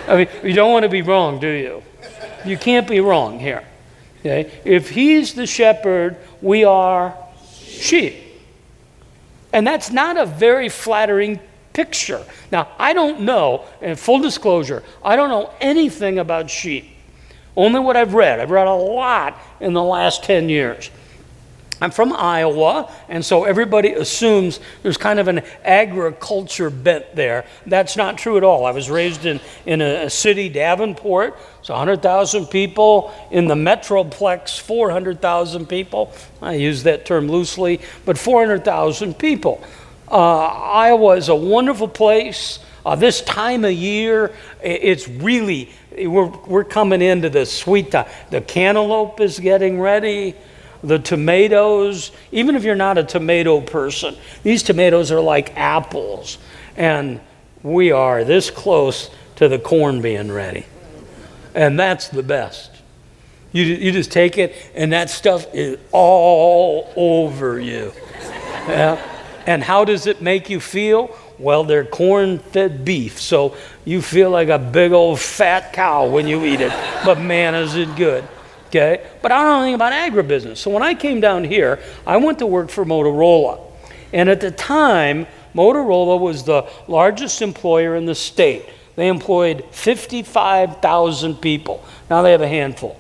I 0.09 0.17
mean, 0.17 0.29
you 0.43 0.53
don't 0.53 0.73
want 0.73 0.83
to 0.83 0.89
be 0.89 1.03
wrong, 1.03 1.39
do 1.39 1.49
you? 1.49 1.83
You 2.45 2.59
can't 2.59 2.89
be 2.89 3.01
wrong 3.01 3.39
here. 3.39 3.65
Okay? 4.21 4.51
If 4.65 4.91
He's 4.91 5.35
the 5.35 5.47
shepherd, 5.47 6.17
we 6.41 6.65
are 6.65 7.17
sheep. 7.55 8.22
And 9.53 9.67
that's 9.67 9.91
not 9.91 10.17
a 10.17 10.27
very 10.27 10.69
flattering 10.69 11.41
picture. 11.73 12.25
Now, 12.51 12.69
I 12.79 12.93
don't 12.93 13.21
know, 13.21 13.65
and 13.81 13.99
full 13.99 14.21
disclosure, 14.21 14.83
I 15.05 15.17
don't 15.17 15.29
know 15.29 15.53
anything 15.61 16.19
about 16.19 16.51
sheep. 16.51 16.87
Only 17.57 17.81
what 17.81 17.97
I've 17.97 18.15
read. 18.15 18.41
I've 18.41 18.51
read 18.51 18.67
a 18.67 18.75
lot 18.75 19.39
in 19.61 19.75
the 19.75 19.83
last 19.83 20.25
10 20.25 20.49
years. 20.49 20.91
I'm 21.83 21.91
from 21.91 22.13
Iowa, 22.13 22.89
and 23.09 23.25
so 23.25 23.43
everybody 23.43 23.91
assumes 23.91 24.61
there's 24.85 24.97
kind 24.97 25.19
of 25.19 25.27
an 25.27 25.43
agriculture 25.65 26.71
bent 26.71 27.17
there. 27.17 27.45
That's 27.67 27.97
not 27.97 28.17
true 28.17 28.37
at 28.37 28.45
all. 28.45 28.67
I 28.67 28.71
was 28.71 28.89
raised 28.89 29.27
in, 29.27 29.41
in 29.67 29.81
a, 29.81 30.09
city, 30.09 30.49
Davenport, 30.49 31.37
it's 31.59 31.71
100,000 31.71 32.47
people. 32.47 33.13
In 33.33 33.49
the 33.49 33.57
Metroplex, 33.57 34.61
400,000 34.61 35.67
people. 35.69 36.13
I 36.41 36.55
use 36.55 36.85
that 36.85 37.05
term 37.05 37.27
loosely, 37.27 37.81
but 38.05 38.17
400,000 38.17 39.19
people. 39.19 39.61
Uh, 40.09 40.39
Iowa 40.39 41.17
is 41.17 41.31
a 41.31 41.35
wonderful 41.35 41.89
place. 41.89 42.61
Uh, 42.87 42.95
this 42.95 43.23
time 43.23 43.65
of 43.65 43.73
year, 43.73 44.33
it's 44.63 45.09
really, 45.09 45.73
we're, 45.99 46.27
we're 46.27 46.63
coming 46.63 47.03
into 47.03 47.29
the 47.29 47.45
sweet 47.45 47.91
time. 47.91 48.07
The 48.31 48.41
cantaloupe 48.41 49.19
is 49.19 49.41
getting 49.41 49.81
ready 49.81 50.37
the 50.83 50.99
tomatoes, 50.99 52.11
even 52.33 52.57
if 52.57 52.65
you're 52.65 52.75
not 52.75 52.99
a 52.99 53.05
tomato 53.05 53.61
person, 53.61 54.17
these 54.43 54.63
tomatoes 54.63 55.13
are 55.13 55.21
like 55.21 55.57
apples. 55.57 56.39
And 56.77 57.21
we 57.63 57.93
are 57.93 58.25
this 58.25 58.51
close 58.51 59.11
to 59.37 59.49
the 59.49 59.59
corn 59.59 60.01
being 60.03 60.31
ready. 60.31 60.67
And 61.55 61.79
that's 61.79 62.09
the 62.09 62.23
best. 62.23 62.71
You, 63.53 63.65
you 63.65 63.93
just 63.93 64.11
take 64.11 64.39
it, 64.39 64.55
and 64.75 64.93
that 64.93 65.11
stuff 65.11 65.47
is 65.53 65.79
all 65.93 66.91
over 66.97 67.61
you. 67.61 67.93
Yeah. 68.67 69.01
And 69.47 69.63
how 69.63 69.85
does 69.85 70.07
it 70.07 70.23
make 70.23 70.49
you 70.49 70.59
feel? 70.59 71.15
Well, 71.39 71.65
they're 71.65 71.85
corn 71.85 72.39
fed 72.39 72.85
beef, 72.85 73.21
so 73.21 73.57
you 73.85 74.01
feel 74.01 74.31
like 74.31 74.49
a 74.49 74.59
big 74.59 74.93
old 74.93 75.21
fat 75.21 75.73
cow 75.73 76.07
when 76.09 76.27
you 76.27 76.45
eat 76.45 76.61
it. 76.61 76.73
But 77.05 77.21
man, 77.21 77.55
is 77.55 77.75
it 77.75 77.95
good. 77.97 78.25
Okay? 78.73 79.07
But 79.21 79.33
I 79.33 79.43
don't 79.43 79.49
know 79.49 79.59
anything 79.61 79.75
about 79.75 79.93
agribusiness. 79.93 80.57
So 80.57 80.71
when 80.71 80.83
I 80.83 80.95
came 80.95 81.21
down 81.21 81.45
here, 81.45 81.79
I 82.07 82.17
went 82.17 82.39
to 82.39 82.47
work 82.47 82.71
for 82.71 82.87
Motorola. 82.87 83.61
And 84.15 84.31
at 84.31 84.41
the 84.41 84.51
time, 84.51 85.27
Motorola 85.55 86.19
was 86.19 86.45
the 86.45 86.67
largest 86.89 87.43
employer 87.43 87.95
in 87.97 88.07
the 88.07 88.15
state. 88.15 88.65
They 88.97 89.09
employed 89.09 89.67
55,000 89.73 91.37
people. 91.37 91.85
Now 92.09 92.23
they 92.23 92.33
have 92.33 92.41
a 92.41 92.49
handful. 92.49 92.99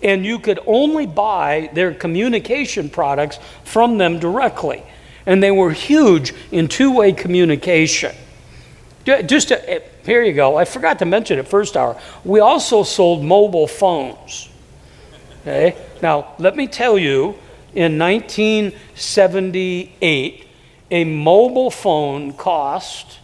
And 0.00 0.24
you 0.24 0.38
could 0.38 0.60
only 0.64 1.06
buy 1.06 1.70
their 1.72 1.92
communication 1.92 2.88
products 2.88 3.40
from 3.64 3.98
them 3.98 4.20
directly. 4.20 4.84
And 5.26 5.42
they 5.42 5.50
were 5.50 5.72
huge 5.72 6.32
in 6.52 6.68
two 6.68 6.94
way 6.94 7.10
communication. 7.10 8.14
Just 9.04 9.48
to, 9.48 9.68
eh, 9.68 9.80
here 10.04 10.22
you 10.22 10.34
go. 10.34 10.56
I 10.56 10.64
forgot 10.64 11.00
to 11.00 11.04
mention 11.04 11.40
it 11.40 11.48
first 11.48 11.76
hour. 11.76 12.00
We 12.24 12.38
also 12.38 12.84
sold 12.84 13.24
mobile 13.24 13.66
phones. 13.66 14.50
Okay? 15.48 15.76
Now, 16.02 16.34
let 16.38 16.56
me 16.56 16.66
tell 16.66 16.98
you, 16.98 17.36
in 17.74 17.98
1978, 17.98 20.46
a 20.90 21.04
mobile 21.04 21.70
phone 21.70 22.34
cost 22.34 23.18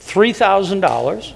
$3,000. 0.00 1.32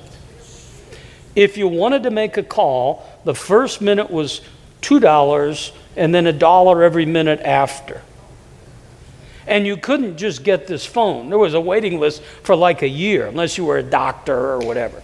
If 1.37 1.57
you 1.57 1.69
wanted 1.69 2.03
to 2.03 2.11
make 2.11 2.37
a 2.37 2.43
call, 2.43 3.09
the 3.25 3.37
first 3.37 3.81
minute 3.81 4.11
was 4.11 4.41
$2 4.83 5.71
and 5.97 6.13
then 6.13 6.27
a 6.27 6.33
dollar 6.33 6.83
every 6.83 7.07
minute 7.07 7.39
after. 7.41 8.03
And 9.47 9.65
you 9.65 9.77
couldn't 9.77 10.17
just 10.17 10.43
get 10.43 10.67
this 10.67 10.85
phone. 10.85 11.29
There 11.29 11.39
was 11.39 11.55
a 11.55 11.61
waiting 11.61 12.01
list 12.01 12.21
for 12.43 12.57
like 12.57 12.83
a 12.83 12.89
year, 12.89 13.27
unless 13.27 13.57
you 13.57 13.65
were 13.65 13.79
a 13.79 13.83
doctor 13.83 14.37
or 14.37 14.59
whatever. 14.59 15.01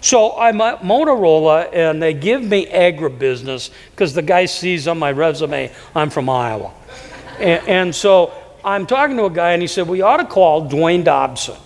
So 0.00 0.38
I'm 0.38 0.60
at 0.60 0.80
Motorola, 0.80 1.68
and 1.72 2.02
they 2.02 2.14
give 2.14 2.42
me 2.42 2.66
agribusiness 2.66 3.70
because 3.90 4.14
the 4.14 4.22
guy 4.22 4.46
sees 4.46 4.88
on 4.88 4.98
my 4.98 5.12
resume 5.12 5.70
I'm 5.94 6.10
from 6.10 6.28
Iowa. 6.28 6.72
and, 7.38 7.68
and, 7.68 7.94
so 7.94 8.32
I'm 8.64 8.86
talking 8.86 9.16
to 9.18 9.24
a 9.24 9.30
guy, 9.30 9.52
and 9.52 9.62
he 9.62 9.68
said, 9.68 9.88
We 9.88 10.00
ought 10.00 10.18
to 10.18 10.24
call 10.24 10.68
Dwayne 10.68 11.04
Dobson. 11.04 11.56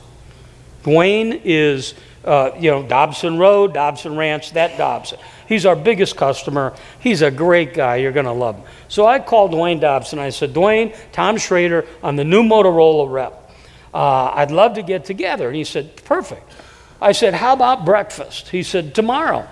Dwayne 0.83 1.41
is, 1.45 1.95
uh, 2.25 2.51
you 2.59 2.71
know, 2.71 2.83
Dobson 2.83 3.39
Road, 3.39 3.73
Dobson 3.73 4.17
Ranch, 4.17 4.53
that 4.53 4.77
Dobson. 4.77 5.19
He's 5.47 5.67
our 5.67 5.77
biggest 5.77 6.17
customer. 6.17 6.75
He's 7.01 7.23
a 7.23 7.31
great 7.31 7.75
guy. 7.75 7.97
You're 7.97 8.13
going 8.13 8.27
to 8.27 8.33
love 8.33 8.57
him. 8.57 8.65
So 8.89 9.07
I 9.07 9.19
called 9.19 9.53
Dwayne 9.53 9.81
Dobson. 9.81 10.19
I 10.19 10.31
said, 10.31 10.55
Dwayne, 10.55 10.97
Tom 11.13 11.37
Schrader, 11.37 11.87
I'm 12.03 12.17
the 12.17 12.25
new 12.25 12.43
Motorola 12.43 13.11
rep. 13.11 13.51
Uh, 13.93 14.33
I'd 14.35 14.51
love 14.51 14.75
to 14.75 14.83
get 14.83 15.05
together. 15.05 15.47
And 15.49 15.57
he 15.57 15.65
said, 15.65 15.97
Perfect. 16.05 16.51
I 17.05 17.13
said, 17.13 17.35
How 17.35 17.53
about 17.53 17.85
breakfast? 17.85 18.49
He 18.49 18.63
said, 18.63 18.95
Tomorrow. 18.95 19.47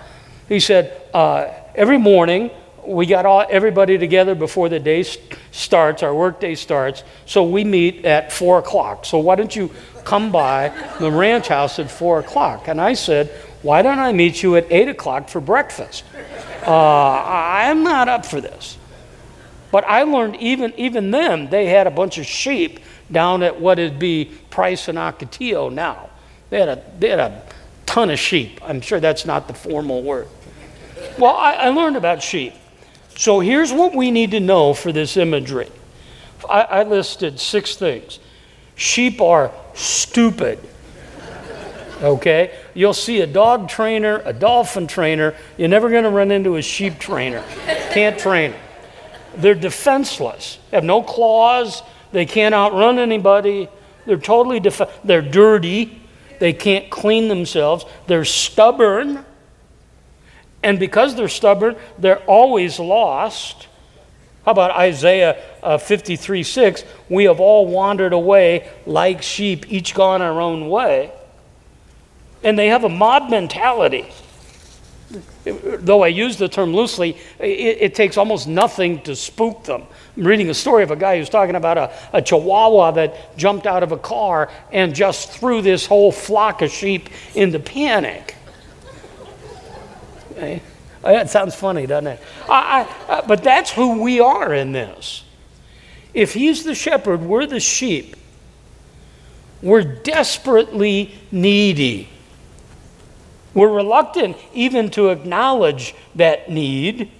He 0.49 0.59
said, 0.59 0.99
uh, 1.13 1.53
Every 1.75 1.99
morning, 1.99 2.49
we 2.85 3.05
got 3.05 3.27
all, 3.27 3.45
everybody 3.47 3.97
together 3.99 4.33
before 4.33 4.69
the 4.69 4.79
day 4.79 5.03
starts, 5.51 6.01
our 6.01 6.13
work 6.13 6.39
day 6.39 6.55
starts, 6.55 7.03
so 7.25 7.43
we 7.43 7.63
meet 7.63 8.05
at 8.05 8.31
4 8.31 8.59
o'clock. 8.59 9.05
So 9.05 9.19
why 9.19 9.35
don't 9.35 9.55
you 9.55 9.69
come 10.03 10.31
by 10.31 10.73
the 10.99 11.11
ranch 11.11 11.47
house 11.47 11.77
at 11.77 11.91
4 11.91 12.19
o'clock? 12.19 12.67
And 12.67 12.81
I 12.81 12.93
said, 12.93 13.29
Why 13.61 13.83
don't 13.83 13.99
I 13.99 14.11
meet 14.13 14.41
you 14.41 14.55
at 14.55 14.65
8 14.71 14.89
o'clock 14.89 15.29
for 15.29 15.39
breakfast? 15.39 16.03
Uh, 16.65 17.23
I'm 17.25 17.83
not 17.83 18.09
up 18.09 18.25
for 18.25 18.41
this. 18.41 18.79
But 19.71 19.83
I 19.85 20.03
learned 20.03 20.37
even, 20.37 20.73
even 20.75 21.11
then, 21.11 21.51
they 21.51 21.67
had 21.67 21.85
a 21.85 21.91
bunch 21.91 22.17
of 22.17 22.25
sheep 22.25 22.79
down 23.11 23.43
at 23.43 23.61
what 23.61 23.77
would 23.77 23.99
be 23.99 24.31
Price 24.49 24.87
and 24.87 24.97
Ocotillo 24.97 25.71
now. 25.71 26.09
They 26.53 26.59
had 26.59 26.69
a, 26.69 26.83
they 26.99 27.09
had 27.09 27.19
a 27.19 27.41
ton 27.87 28.11
of 28.11 28.19
sheep. 28.19 28.59
I'm 28.63 28.79
sure 28.79 28.99
that's 28.99 29.25
not 29.25 29.47
the 29.47 29.55
formal 29.55 30.03
word. 30.03 30.27
Well, 31.17 31.35
I, 31.35 31.53
I 31.53 31.69
learned 31.69 31.97
about 31.97 32.21
sheep. 32.21 32.53
So 33.15 33.39
here's 33.39 33.73
what 33.73 33.95
we 33.95 34.11
need 34.11 34.29
to 34.29 34.39
know 34.39 34.75
for 34.75 34.91
this 34.91 35.17
imagery. 35.17 35.71
I, 36.47 36.61
I 36.61 36.83
listed 36.83 37.39
six 37.39 37.75
things. 37.75 38.19
Sheep 38.75 39.19
are 39.19 39.51
stupid. 39.73 40.59
Okay? 42.03 42.55
You'll 42.75 42.93
see 42.93 43.21
a 43.21 43.27
dog 43.27 43.67
trainer, 43.67 44.21
a 44.23 44.31
dolphin 44.31 44.85
trainer. 44.85 45.33
You're 45.57 45.69
never 45.69 45.89
going 45.89 46.03
to 46.03 46.11
run 46.11 46.29
into 46.29 46.57
a 46.57 46.61
sheep 46.61 46.99
trainer. 46.99 47.43
Can't 47.93 48.19
train 48.19 48.51
them. 48.51 48.61
They're 49.37 49.55
defenseless, 49.55 50.59
they 50.69 50.77
have 50.77 50.83
no 50.83 51.01
claws. 51.01 51.81
They 52.11 52.27
can't 52.27 52.53
outrun 52.53 52.99
anybody. 52.99 53.69
They're 54.05 54.17
totally 54.17 54.59
def- 54.59 55.01
They're 55.03 55.23
dirty. 55.23 56.02
They 56.43 56.51
can't 56.51 56.89
clean 56.89 57.29
themselves. 57.29 57.85
They're 58.07 58.25
stubborn. 58.25 59.23
And 60.61 60.77
because 60.77 61.15
they're 61.15 61.29
stubborn, 61.29 61.77
they're 61.97 62.21
always 62.25 62.79
lost. 62.79 63.69
How 64.43 64.51
about 64.51 64.71
Isaiah 64.71 65.41
uh, 65.63 65.77
53 65.77 66.43
6? 66.43 66.83
We 67.07 67.23
have 67.23 67.39
all 67.39 67.65
wandered 67.67 68.11
away 68.11 68.69
like 68.85 69.21
sheep, 69.21 69.71
each 69.71 69.95
gone 69.95 70.21
our 70.21 70.41
own 70.41 70.67
way. 70.67 71.13
And 72.43 72.59
they 72.59 72.67
have 72.67 72.83
a 72.83 72.89
mob 72.89 73.29
mentality 73.29 74.11
though 75.43 76.03
I 76.03 76.07
use 76.07 76.37
the 76.37 76.47
term 76.47 76.73
loosely, 76.73 77.17
it, 77.39 77.77
it, 77.81 77.95
takes 77.95 78.17
almost 78.17 78.47
nothing 78.47 79.01
to 79.01 79.15
spook 79.15 79.63
them. 79.63 79.83
I'm 80.15 80.27
reading 80.27 80.49
a 80.49 80.53
story 80.53 80.83
of 80.83 80.91
a 80.91 80.95
guy 80.95 81.17
who's 81.17 81.29
talking 81.29 81.55
about 81.55 81.77
a, 81.77 81.91
a 82.13 82.21
chihuahua 82.21 82.91
that 82.91 83.35
jumped 83.35 83.65
out 83.65 83.81
of 83.81 83.91
a 83.91 83.97
car 83.97 84.51
and 84.71 84.93
just 84.93 85.31
threw 85.31 85.61
this 85.61 85.87
whole 85.87 86.11
flock 86.11 86.61
of 86.61 86.71
sheep 86.71 87.09
into 87.33 87.59
panic. 87.59 88.35
Okay? 90.31 90.61
That 91.01 91.29
sounds 91.29 91.55
funny, 91.55 91.85
doesn't 91.85 92.07
it? 92.07 92.21
I, 92.47 92.87
I, 93.07 93.11
uh, 93.11 93.27
but 93.27 93.43
that's 93.43 93.71
who 93.71 94.01
we 94.01 94.19
are 94.19 94.53
in 94.53 94.71
this. 94.71 95.23
If 96.13 96.33
he's 96.33 96.63
the 96.63 96.75
shepherd, 96.75 97.21
we're 97.21 97.47
the 97.47 97.59
sheep. 97.59 98.15
We're 99.61 99.83
desperately 99.83 101.15
needy. 101.31 102.09
We're 103.53 103.71
reluctant 103.71 104.37
even 104.53 104.89
to 104.91 105.09
acknowledge 105.09 105.95
that 106.15 106.49
need. 106.49 107.11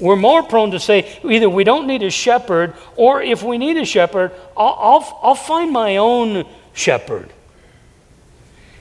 We're 0.00 0.16
more 0.16 0.42
prone 0.42 0.70
to 0.72 0.80
say 0.80 1.18
either 1.24 1.48
we 1.48 1.64
don't 1.64 1.86
need 1.86 2.02
a 2.02 2.10
shepherd, 2.10 2.74
or 2.96 3.20
if 3.22 3.42
we 3.42 3.58
need 3.58 3.76
a 3.76 3.84
shepherd, 3.84 4.32
I'll, 4.56 4.76
I'll, 4.78 5.20
I'll 5.22 5.34
find 5.34 5.72
my 5.72 5.96
own 5.96 6.46
shepherd. 6.72 7.32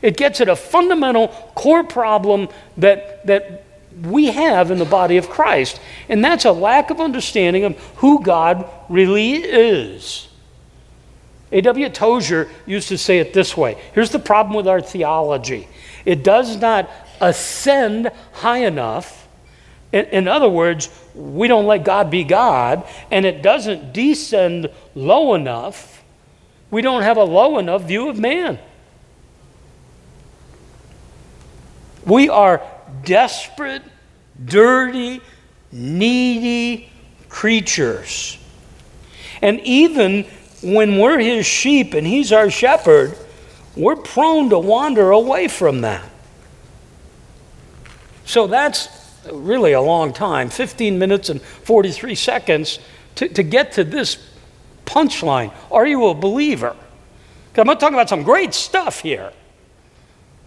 It 0.02 0.16
gets 0.16 0.42
at 0.42 0.50
a 0.50 0.56
fundamental 0.56 1.30
core 1.56 1.84
problem 1.84 2.50
that, 2.78 3.26
that 3.26 3.66
we 4.04 4.28
have 4.28 4.70
in 4.70 4.78
the 4.78 4.86
body 4.86 5.18
of 5.18 5.30
Christ, 5.30 5.80
and 6.08 6.24
that's 6.24 6.46
a 6.46 6.52
lack 6.52 6.92
of 6.92 7.00
understanding 7.00 7.64
of 7.64 7.78
who 7.98 8.22
God 8.22 8.70
really 8.90 9.34
is. 9.34 10.28
A.W. 11.52 11.90
Tozer 11.90 12.50
used 12.66 12.90
to 12.90 12.98
say 12.98 13.20
it 13.20 13.34
this 13.34 13.56
way 13.56 13.78
Here's 13.94 14.10
the 14.12 14.20
problem 14.20 14.56
with 14.56 14.68
our 14.68 14.82
theology 14.82 15.68
it 16.06 16.24
does 16.24 16.58
not 16.58 16.90
ascend 17.20 18.12
high 18.34 18.60
enough. 18.60 19.27
In, 19.92 20.06
in, 20.06 20.28
other 20.28 20.50
words, 20.50 20.90
we 21.16 21.48
don't 21.48 21.66
let 21.66 21.84
God 21.84 22.12
be 22.12 22.24
God, 22.24 22.86
and 23.10 23.26
it 23.26 23.42
doesn't 23.42 23.94
descend 23.94 24.70
low 24.96 25.34
enough. 25.34 26.04
We 26.70 26.82
don't 26.82 27.04
have 27.04 27.18
a 27.18 27.24
low 27.24 27.58
enough 27.58 27.84
view 27.84 28.10
of 28.10 28.20
man. 28.20 28.60
We 32.06 32.30
are 32.30 32.62
desperate, 33.04 33.84
dirty, 34.44 35.22
needy 35.72 36.90
creatures. 37.30 38.38
And 39.42 39.60
even 39.62 40.24
when 40.62 40.98
we're 40.98 41.20
his 41.20 41.46
sheep 41.46 41.94
and 41.94 42.06
he's 42.06 42.32
our 42.32 42.50
shepherd, 42.50 43.18
we're 43.76 43.96
prone 43.96 44.50
to 44.50 44.60
wander 44.60 45.12
away 45.12 45.48
from 45.48 45.82
that. 45.82 46.04
So 48.26 48.48
that's 48.48 48.88
really 49.32 49.74
a 49.74 49.82
long 49.82 50.14
time 50.14 50.50
15 50.50 50.98
minutes 50.98 51.30
and 51.30 51.42
43 51.42 52.16
seconds 52.16 52.80
to, 53.16 53.28
to 53.30 53.44
get 53.44 53.74
to 53.74 53.84
this 53.84 54.18
punchline. 54.86 55.54
Are 55.72 55.86
you 55.86 56.08
a 56.08 56.14
believer? 56.14 56.76
I'm 57.56 57.66
not 57.66 57.80
talking 57.80 57.96
about 57.96 58.10
some 58.10 58.24
great 58.24 58.54
stuff 58.54 59.00
here, 59.00 59.34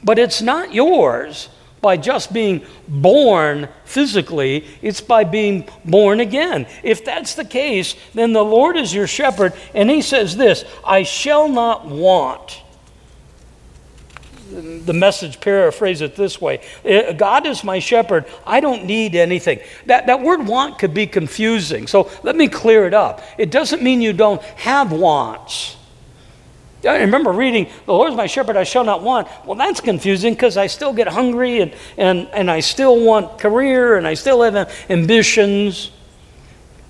but 0.04 0.18
it's 0.18 0.40
not 0.40 0.72
yours 0.72 1.49
by 1.80 1.96
just 1.96 2.32
being 2.32 2.64
born 2.87 3.68
physically, 3.84 4.66
it's 4.82 5.00
by 5.00 5.25
being 5.25 5.68
born 5.84 6.20
again. 6.20 6.66
If 6.82 7.04
that's 7.04 7.34
the 7.34 7.44
case, 7.44 7.96
then 8.14 8.32
the 8.32 8.44
Lord 8.44 8.76
is 8.76 8.94
your 8.94 9.06
shepherd, 9.06 9.54
and 9.75 9.90
He 9.90 10.02
says 10.02 10.37
this 10.37 10.64
I 10.84 11.02
shall 11.02 11.49
not 11.49 11.87
want 11.87 12.62
the 14.50 14.92
message 14.92 15.40
paraphrase 15.40 16.00
it 16.00 16.16
this 16.16 16.40
way 16.40 16.61
uh, 16.85 17.12
God 17.12 17.47
is 17.47 17.62
my 17.62 17.78
shepherd. 17.78 18.26
I 18.47 18.61
don't 18.61 18.85
need 18.85 19.14
anything. 19.14 19.61
That, 19.87 20.07
that 20.07 20.21
word 20.21 20.47
want 20.47 20.78
could 20.78 20.92
be 20.95 21.07
confusing. 21.07 21.87
So 21.87 22.11
let 22.23 22.37
me 22.37 22.49
clear 22.49 22.87
it 22.87 22.95
up. 22.95 23.23
It 23.38 23.50
doesn't 23.50 23.83
mean 23.83 24.00
you 24.00 24.12
don't 24.12 24.42
have 24.42 24.92
wants. 24.92 25.76
I 26.85 26.99
remember 26.99 27.30
reading, 27.30 27.69
The 27.85 27.92
Lord 27.92 28.11
is 28.11 28.16
my 28.16 28.26
shepherd, 28.26 28.57
I 28.57 28.64
shall 28.64 28.85
not 28.85 29.02
want. 29.02 29.28
Well, 29.45 29.57
that's 29.57 29.80
confusing 29.80 30.33
because 30.33 30.57
I 30.57 30.66
still 30.66 30.92
get 30.92 31.09
hungry 31.09 31.61
and, 31.61 31.75
and, 31.97 32.26
and 32.33 32.50
I 32.50 32.61
still 32.61 33.04
want 33.04 33.38
career 33.38 33.97
and 33.97 34.07
I 34.07 34.14
still 34.14 34.42
have 34.42 34.73
ambitions. 34.88 35.90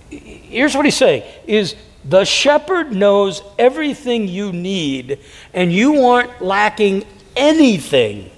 Here's 0.09 0.77
what 0.77 0.85
he's 0.85 0.97
saying 0.97 1.25
is 1.47 1.75
the 2.05 2.25
shepherd 2.25 2.93
knows 2.93 3.43
everything 3.59 4.29
you 4.29 4.53
need 4.53 5.19
and 5.53 5.73
you 5.73 6.05
aren't 6.05 6.41
lacking 6.41 7.05
anything 7.41 8.31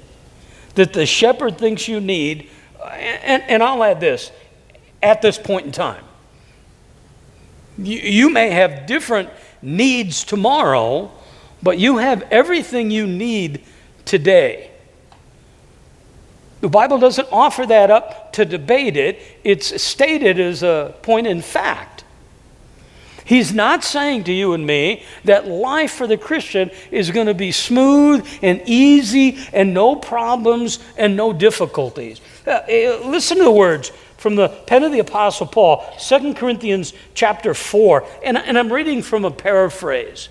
that 0.76 0.92
the 0.94 1.04
shepherd 1.04 1.59
thinks 1.59 1.87
you 1.88 2.00
need, 2.00 2.49
and, 2.82 3.42
and 3.49 3.62
I'll 3.62 3.85
add 3.85 4.00
this 4.00 4.32
at 5.02 5.21
this 5.21 5.37
point 5.37 5.66
in 5.66 5.73
time. 5.73 6.04
You, 7.76 7.99
you 7.99 8.30
may 8.30 8.50
have 8.50 8.87
different 8.87 9.28
needs 9.61 10.25
tomorrow, 10.25 11.11
but 11.62 11.78
you 11.78 11.99
have 11.99 12.23
everything 12.30 12.90
you 12.90 13.06
need 13.06 13.64
today. 14.04 14.71
The 16.61 16.68
Bible 16.68 16.99
doesn't 16.99 17.28
offer 17.32 17.66
that 17.66 17.90
up 17.90 18.33
to 18.35 18.44
debate 18.44 18.96
it, 18.96 19.20
it's 19.42 19.83
stated 19.83 20.38
as 20.38 20.62
a 20.62 20.94
point 21.03 21.27
in 21.27 21.42
fact. 21.42 21.91
He's 23.33 23.55
not 23.55 23.83
saying 23.83 24.25
to 24.25 24.33
you 24.35 24.53
and 24.53 24.66
me 24.66 25.05
that 25.25 25.49
life 25.49 25.92
for 25.92 26.07
the 26.07 26.18
Christian 26.18 26.71
is 26.90 27.11
going 27.11 27.29
to 27.29 27.33
be 27.33 27.51
smooth 27.51 28.29
and 28.42 28.61
easy 28.66 29.38
and 29.55 29.73
no 29.73 29.97
problems 29.97 30.81
and 30.99 31.16
no 31.16 31.33
difficulties. 31.33 32.21
Uh, 32.47 32.51
uh, 32.51 33.01
listen 33.07 33.38
to 33.38 33.45
the 33.45 33.51
words 33.51 33.88
from 34.18 34.35
the 34.35 34.51
pen 34.51 34.85
of 34.85 34.92
the 34.92 34.99
Apostle 34.99 35.47
Paul, 35.47 35.83
2 35.99 36.35
Corinthians 36.35 36.92
chapter 37.14 37.55
4, 37.55 38.05
and, 38.23 38.37
and 38.37 38.59
I'm 38.59 38.71
reading 38.71 39.01
from 39.01 39.25
a 39.25 39.31
paraphrase. 39.31 40.29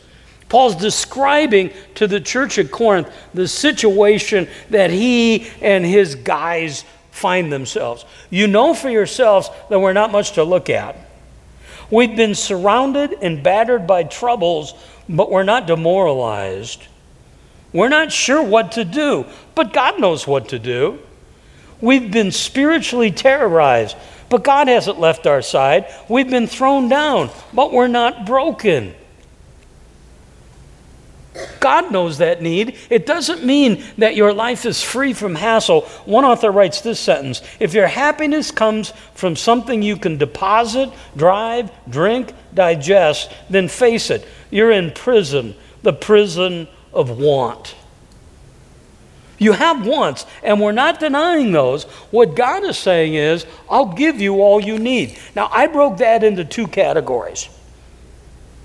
Paul's 0.47 0.75
describing 0.75 1.71
to 1.95 2.05
the 2.05 2.21
church 2.21 2.59
at 2.59 2.69
Corinth 2.69 3.11
the 3.33 3.47
situation 3.47 4.47
that 4.69 4.91
he 4.91 5.49
and 5.59 5.83
his 5.83 6.13
guys 6.13 6.83
find 7.09 7.51
themselves. 7.51 8.05
You 8.29 8.45
know 8.45 8.75
for 8.75 8.91
yourselves 8.91 9.49
that 9.71 9.79
we're 9.79 9.91
not 9.93 10.11
much 10.11 10.33
to 10.33 10.43
look 10.43 10.69
at. 10.69 11.10
We've 11.91 12.15
been 12.15 12.35
surrounded 12.35 13.17
and 13.21 13.43
battered 13.43 13.85
by 13.85 14.03
troubles, 14.03 14.73
but 15.09 15.29
we're 15.29 15.43
not 15.43 15.67
demoralized. 15.67 16.87
We're 17.73 17.89
not 17.89 18.11
sure 18.11 18.41
what 18.41 18.73
to 18.73 18.85
do, 18.85 19.25
but 19.55 19.73
God 19.73 19.99
knows 19.99 20.25
what 20.25 20.49
to 20.49 20.59
do. 20.59 20.99
We've 21.81 22.11
been 22.11 22.31
spiritually 22.31 23.11
terrorized, 23.11 23.97
but 24.29 24.43
God 24.43 24.67
hasn't 24.67 24.99
left 24.99 25.27
our 25.27 25.41
side. 25.41 25.93
We've 26.07 26.29
been 26.29 26.47
thrown 26.47 26.89
down, 26.89 27.29
but 27.53 27.73
we're 27.73 27.87
not 27.87 28.25
broken. 28.25 28.95
God 31.61 31.91
knows 31.91 32.17
that 32.17 32.41
need. 32.41 32.77
It 32.89 33.05
doesn't 33.05 33.45
mean 33.45 33.83
that 33.97 34.15
your 34.15 34.33
life 34.33 34.65
is 34.65 34.83
free 34.83 35.13
from 35.13 35.35
hassle. 35.35 35.81
One 36.05 36.25
author 36.25 36.51
writes 36.51 36.81
this 36.81 36.99
sentence 36.99 37.41
If 37.59 37.73
your 37.73 37.87
happiness 37.87 38.51
comes 38.51 38.91
from 39.13 39.35
something 39.35 39.81
you 39.81 39.95
can 39.95 40.17
deposit, 40.17 40.91
drive, 41.15 41.71
drink, 41.89 42.33
digest, 42.53 43.31
then 43.49 43.69
face 43.69 44.09
it. 44.09 44.27
You're 44.49 44.71
in 44.71 44.91
prison, 44.91 45.55
the 45.83 45.93
prison 45.93 46.67
of 46.93 47.17
want. 47.17 47.75
You 49.37 49.53
have 49.53 49.87
wants, 49.87 50.25
and 50.43 50.61
we're 50.61 50.71
not 50.71 50.99
denying 50.99 51.51
those. 51.51 51.85
What 52.11 52.35
God 52.35 52.63
is 52.63 52.77
saying 52.77 53.15
is, 53.15 53.45
I'll 53.69 53.93
give 53.93 54.21
you 54.21 54.41
all 54.41 54.59
you 54.59 54.77
need. 54.77 55.17
Now, 55.35 55.49
I 55.51 55.65
broke 55.67 55.97
that 55.97 56.23
into 56.23 56.45
two 56.45 56.67
categories. 56.67 57.49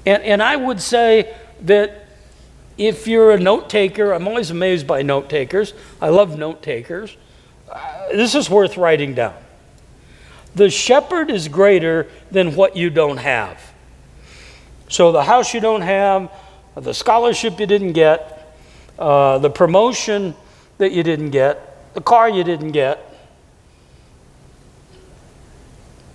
And, 0.05 0.23
and 0.23 0.43
I 0.43 0.57
would 0.57 0.83
say 0.83 1.35
that 1.63 2.06
if 2.79 3.07
you're 3.07 3.33
a 3.33 3.41
note 3.41 3.71
taker, 3.71 4.13
I'm 4.13 4.29
always 4.29 4.51
amazed 4.51 4.87
by 4.87 5.03
note 5.03 5.31
takers. 5.31 5.73
I 6.01 6.11
love 6.11 6.37
note 6.39 6.63
takers. 6.63 7.17
Uh, 7.71 8.09
this 8.13 8.35
is 8.35 8.51
worth 8.51 8.77
writing 8.77 9.15
down. 9.15 9.35
The 10.55 10.71
shepherd 10.71 11.31
is 11.31 11.49
greater 11.49 12.09
than 12.31 12.55
what 12.55 12.77
you 12.77 12.91
don't 12.91 13.19
have. 13.19 13.61
So, 14.89 15.11
the 15.11 15.25
house 15.25 15.53
you 15.53 15.61
don't 15.61 15.83
have, 15.83 16.31
the 16.77 16.95
scholarship 16.95 17.59
you 17.59 17.67
didn't 17.67 17.93
get, 17.93 18.55
uh, 18.99 19.39
the 19.39 19.51
promotion 19.51 20.35
that 20.79 20.93
you 20.93 21.03
didn't 21.03 21.31
get, 21.31 21.95
the 21.95 22.01
car 22.01 22.29
you 22.29 22.45
didn't 22.45 22.73
get, 22.73 23.03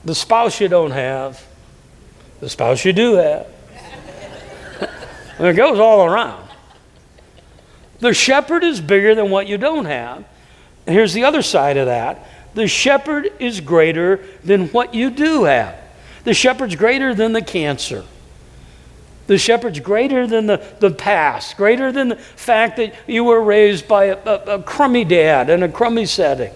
the 0.06 0.16
spouse 0.16 0.62
you 0.62 0.68
don't 0.68 0.92
have, 0.92 1.46
the 2.40 2.50
spouse 2.50 2.86
you 2.86 2.94
do 2.94 3.16
have. 3.16 3.48
it 5.40 5.54
goes 5.56 5.80
all 5.80 6.06
around. 6.06 6.41
The 8.02 8.14
shepherd 8.14 8.64
is 8.64 8.82
bigger 8.82 9.16
than 9.16 9.30
what 9.30 9.48
you 9.48 9.58
don't 9.58 9.86
have. 9.86 10.26
Here's 10.86 11.14
the 11.14 11.24
other 11.24 11.42
side 11.42 11.78
of 11.78 11.86
that 11.86 12.28
the 12.54 12.68
shepherd 12.68 13.32
is 13.40 13.62
greater 13.62 14.20
than 14.44 14.68
what 14.70 14.94
you 14.94 15.10
do 15.10 15.46
have. 15.46 15.78
The 16.26 16.34
shepherd's 16.34 16.76
greater 16.76 17.16
than 17.16 17.32
the 17.32 17.42
cancer. 17.42 18.04
The 19.28 19.38
shepherd's 19.38 19.80
greater 19.80 20.28
than 20.28 20.48
the, 20.48 20.62
the 20.80 20.92
past, 20.92 21.56
greater 21.56 21.92
than 21.92 22.10
the 22.10 22.16
fact 22.18 22.78
that 22.78 22.94
you 23.08 23.24
were 23.24 23.42
raised 23.42 23.88
by 23.88 24.06
a, 24.06 24.18
a, 24.18 24.56
a 24.56 24.64
crummy 24.64 25.06
dad 25.06 25.50
in 25.50 25.64
a 25.64 25.70
crummy 25.70 26.06
setting, 26.06 26.52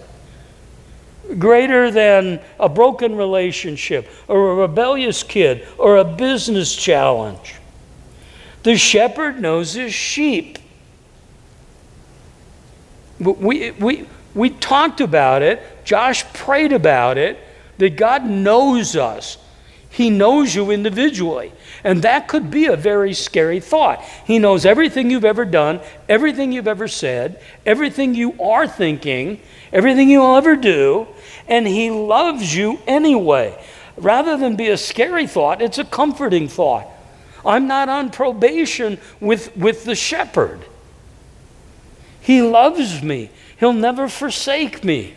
greater 1.38 1.90
than 1.90 2.40
a 2.60 2.68
broken 2.68 3.16
relationship 3.16 4.08
or 4.28 4.50
a 4.50 4.54
rebellious 4.56 5.22
kid 5.22 5.66
or 5.78 5.96
a 5.96 6.04
business 6.04 6.76
challenge. 6.76 7.54
The 8.64 8.76
shepherd 8.76 9.40
knows 9.40 9.72
his 9.72 9.94
sheep. 9.94 10.58
We, 13.18 13.70
we, 13.72 14.06
we 14.34 14.50
talked 14.50 15.00
about 15.00 15.42
it. 15.42 15.84
Josh 15.84 16.24
prayed 16.32 16.72
about 16.72 17.18
it 17.18 17.38
that 17.78 17.96
God 17.96 18.24
knows 18.24 18.96
us. 18.96 19.38
He 19.88 20.10
knows 20.10 20.54
you 20.54 20.70
individually. 20.72 21.52
And 21.82 22.02
that 22.02 22.28
could 22.28 22.50
be 22.50 22.66
a 22.66 22.76
very 22.76 23.14
scary 23.14 23.60
thought. 23.60 24.02
He 24.26 24.38
knows 24.38 24.66
everything 24.66 25.10
you've 25.10 25.24
ever 25.24 25.46
done, 25.46 25.80
everything 26.06 26.52
you've 26.52 26.68
ever 26.68 26.86
said, 26.86 27.40
everything 27.64 28.14
you 28.14 28.34
are 28.42 28.68
thinking, 28.68 29.40
everything 29.72 30.10
you'll 30.10 30.36
ever 30.36 30.54
do, 30.54 31.06
and 31.48 31.66
He 31.66 31.90
loves 31.90 32.54
you 32.54 32.78
anyway. 32.86 33.58
Rather 33.96 34.36
than 34.36 34.56
be 34.56 34.68
a 34.68 34.76
scary 34.76 35.26
thought, 35.26 35.62
it's 35.62 35.78
a 35.78 35.84
comforting 35.84 36.48
thought. 36.48 36.86
I'm 37.44 37.66
not 37.66 37.88
on 37.88 38.10
probation 38.10 38.98
with, 39.20 39.56
with 39.56 39.84
the 39.84 39.94
shepherd. 39.94 40.60
He 42.26 42.42
loves 42.42 43.04
me, 43.04 43.30
He'll 43.58 43.72
never 43.72 44.08
forsake 44.08 44.82
me. 44.82 45.14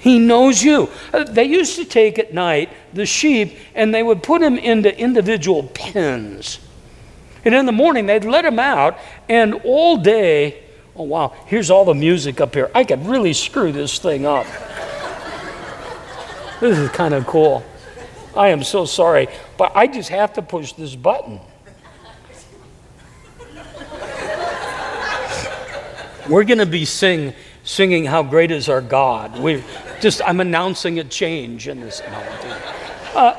He 0.00 0.18
knows 0.18 0.60
you. 0.60 0.88
Uh, 1.12 1.22
they 1.22 1.44
used 1.44 1.76
to 1.76 1.84
take 1.84 2.18
at 2.18 2.34
night 2.34 2.70
the 2.92 3.06
sheep 3.06 3.56
and 3.74 3.94
they 3.94 4.02
would 4.02 4.24
put 4.24 4.40
them 4.40 4.58
into 4.58 4.98
individual 4.98 5.62
pens. 5.62 6.58
And 7.44 7.54
in 7.54 7.64
the 7.64 7.72
morning, 7.72 8.06
they'd 8.06 8.24
let 8.24 8.42
them 8.42 8.58
out, 8.58 8.98
and 9.28 9.54
all 9.62 9.98
day, 9.98 10.64
oh 10.96 11.04
wow, 11.04 11.32
here's 11.46 11.70
all 11.70 11.84
the 11.84 11.94
music 11.94 12.40
up 12.40 12.54
here. 12.54 12.68
I 12.74 12.82
could 12.82 13.06
really 13.06 13.32
screw 13.32 13.70
this 13.70 14.00
thing 14.00 14.26
up. 14.26 14.46
this 16.60 16.76
is 16.76 16.90
kind 16.90 17.14
of 17.14 17.24
cool. 17.26 17.64
I 18.36 18.48
am 18.48 18.64
so 18.64 18.84
sorry, 18.84 19.28
but 19.56 19.70
I 19.76 19.86
just 19.86 20.08
have 20.08 20.32
to 20.34 20.42
push 20.42 20.72
this 20.72 20.96
button. 20.96 21.40
We're 26.30 26.44
going 26.44 26.58
to 26.58 26.66
be 26.66 26.84
sing, 26.84 27.34
singing 27.64 28.04
How 28.04 28.22
Great 28.22 28.52
Is 28.52 28.68
Our 28.68 28.80
God. 28.80 29.36
We 29.40 29.64
just, 30.00 30.22
I'm 30.24 30.38
announcing 30.38 31.00
a 31.00 31.04
change 31.04 31.66
in 31.66 31.80
this. 31.80 32.00
uh, 32.00 33.34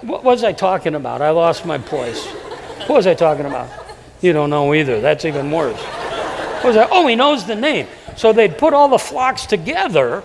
what 0.00 0.24
was 0.24 0.42
I 0.42 0.52
talking 0.52 0.94
about? 0.94 1.20
I 1.20 1.28
lost 1.28 1.66
my 1.66 1.76
place. 1.76 2.26
What 2.86 2.96
was 2.96 3.06
I 3.06 3.12
talking 3.12 3.44
about? 3.44 3.68
You 4.22 4.32
don't 4.32 4.48
know 4.48 4.72
either. 4.72 5.02
That's 5.02 5.26
even 5.26 5.50
worse. 5.50 5.78
What 5.78 6.64
was 6.64 6.76
I? 6.78 6.88
Oh, 6.90 7.06
he 7.06 7.16
knows 7.16 7.46
the 7.46 7.54
name. 7.54 7.86
So 8.16 8.32
they'd 8.32 8.56
put 8.56 8.72
all 8.72 8.88
the 8.88 8.98
flocks 8.98 9.44
together, 9.44 10.24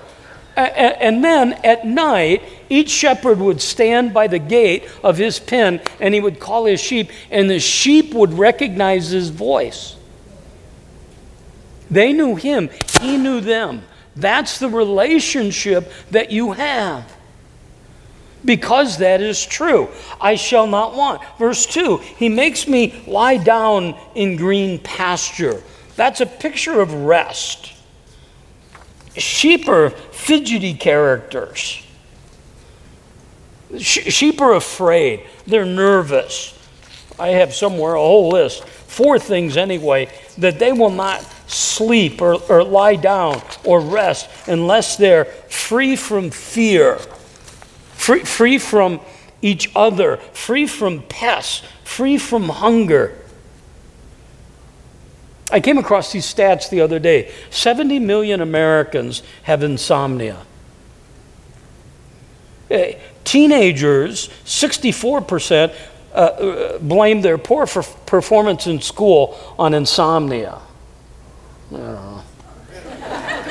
and 0.55 1.21
then 1.25 1.53
at 1.65 1.85
night, 1.85 2.41
each 2.69 2.89
shepherd 2.89 3.39
would 3.39 3.61
stand 3.61 4.13
by 4.13 4.27
the 4.27 4.39
gate 4.39 4.89
of 5.03 5.17
his 5.17 5.39
pen 5.39 5.81
and 5.99 6.13
he 6.13 6.21
would 6.21 6.39
call 6.39 6.65
his 6.65 6.79
sheep, 6.79 7.11
and 7.29 7.49
the 7.49 7.59
sheep 7.59 8.13
would 8.13 8.33
recognize 8.33 9.09
his 9.09 9.27
voice. 9.29 9.94
They 11.89 12.13
knew 12.13 12.35
him, 12.35 12.69
he 12.99 13.17
knew 13.17 13.41
them. 13.41 13.83
That's 14.15 14.59
the 14.59 14.69
relationship 14.69 15.91
that 16.11 16.31
you 16.31 16.53
have. 16.53 17.11
Because 18.43 18.99
that 18.99 19.21
is 19.21 19.43
true. 19.43 19.89
I 20.21 20.35
shall 20.35 20.67
not 20.67 20.95
want. 20.95 21.21
Verse 21.39 21.65
2 21.65 21.97
He 21.97 22.29
makes 22.29 22.67
me 22.67 23.03
lie 23.07 23.37
down 23.37 23.95
in 24.13 24.35
green 24.35 24.79
pasture. 24.79 25.63
That's 25.95 26.21
a 26.21 26.25
picture 26.25 26.79
of 26.79 26.93
rest. 26.93 27.73
Sheep 29.17 29.67
are 29.67 29.89
fidgety 29.89 30.73
characters. 30.73 31.81
Sheep 33.79 34.41
are 34.41 34.53
afraid, 34.53 35.25
they're 35.47 35.65
nervous. 35.65 36.53
I 37.17 37.29
have 37.29 37.53
somewhere 37.53 37.95
a 37.95 37.99
whole 37.99 38.29
list, 38.29 38.65
four 38.65 39.17
things 39.19 39.57
anyway, 39.57 40.09
that 40.37 40.59
they 40.59 40.71
will 40.71 40.89
not 40.89 41.23
sleep 41.47 42.21
or, 42.21 42.35
or 42.49 42.63
lie 42.63 42.95
down 42.95 43.41
or 43.63 43.79
rest 43.79 44.29
unless 44.47 44.97
they're 44.97 45.25
free 45.25 45.95
from 45.95 46.31
fear, 46.31 46.97
free, 47.93 48.23
free 48.23 48.57
from 48.57 48.99
each 49.41 49.71
other, 49.75 50.17
free 50.33 50.67
from 50.67 51.03
pests, 51.03 51.63
free 51.83 52.17
from 52.17 52.49
hunger. 52.49 53.17
I 55.51 55.59
came 55.59 55.77
across 55.77 56.11
these 56.11 56.25
stats 56.25 56.69
the 56.69 56.81
other 56.81 56.99
day 56.99 57.31
70 57.51 57.99
million 57.99 58.41
Americans 58.41 59.21
have 59.43 59.63
insomnia. 59.63 60.37
Uh, 62.69 62.87
teenagers, 63.23 64.29
64%, 64.45 65.75
uh, 66.13 66.15
uh, 66.15 66.79
blame 66.79 67.21
their 67.21 67.37
poor 67.37 67.67
performance 67.67 68.65
in 68.65 68.81
school 68.81 69.37
on 69.59 69.73
insomnia. 69.73 70.59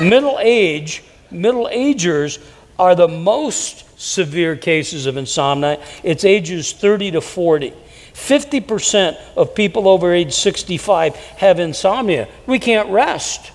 Middle 0.00 0.38
age, 0.40 1.02
middle 1.30 1.68
agers 1.70 2.38
are 2.78 2.94
the 2.94 3.08
most 3.08 4.00
severe 4.00 4.56
cases 4.56 5.06
of 5.06 5.16
insomnia. 5.16 5.80
It's 6.02 6.24
ages 6.24 6.72
30 6.72 7.12
to 7.12 7.20
40. 7.20 7.72
50% 8.12 9.18
of 9.36 9.54
people 9.54 9.88
over 9.88 10.12
age 10.12 10.32
65 10.32 11.16
have 11.16 11.58
insomnia. 11.58 12.28
We 12.46 12.58
can't 12.58 12.88
rest. 12.90 13.50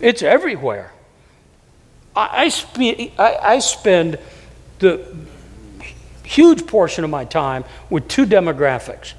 It's 0.00 0.22
everywhere. 0.22 0.92
I, 2.16 2.44
I, 2.44 2.48
spe- 2.48 3.18
I, 3.18 3.38
I 3.40 3.58
spend 3.60 4.18
the 4.80 5.16
huge 6.24 6.66
portion 6.66 7.04
of 7.04 7.10
my 7.10 7.24
time 7.24 7.64
with 7.88 8.08
two 8.08 8.26
demographics 8.26 9.14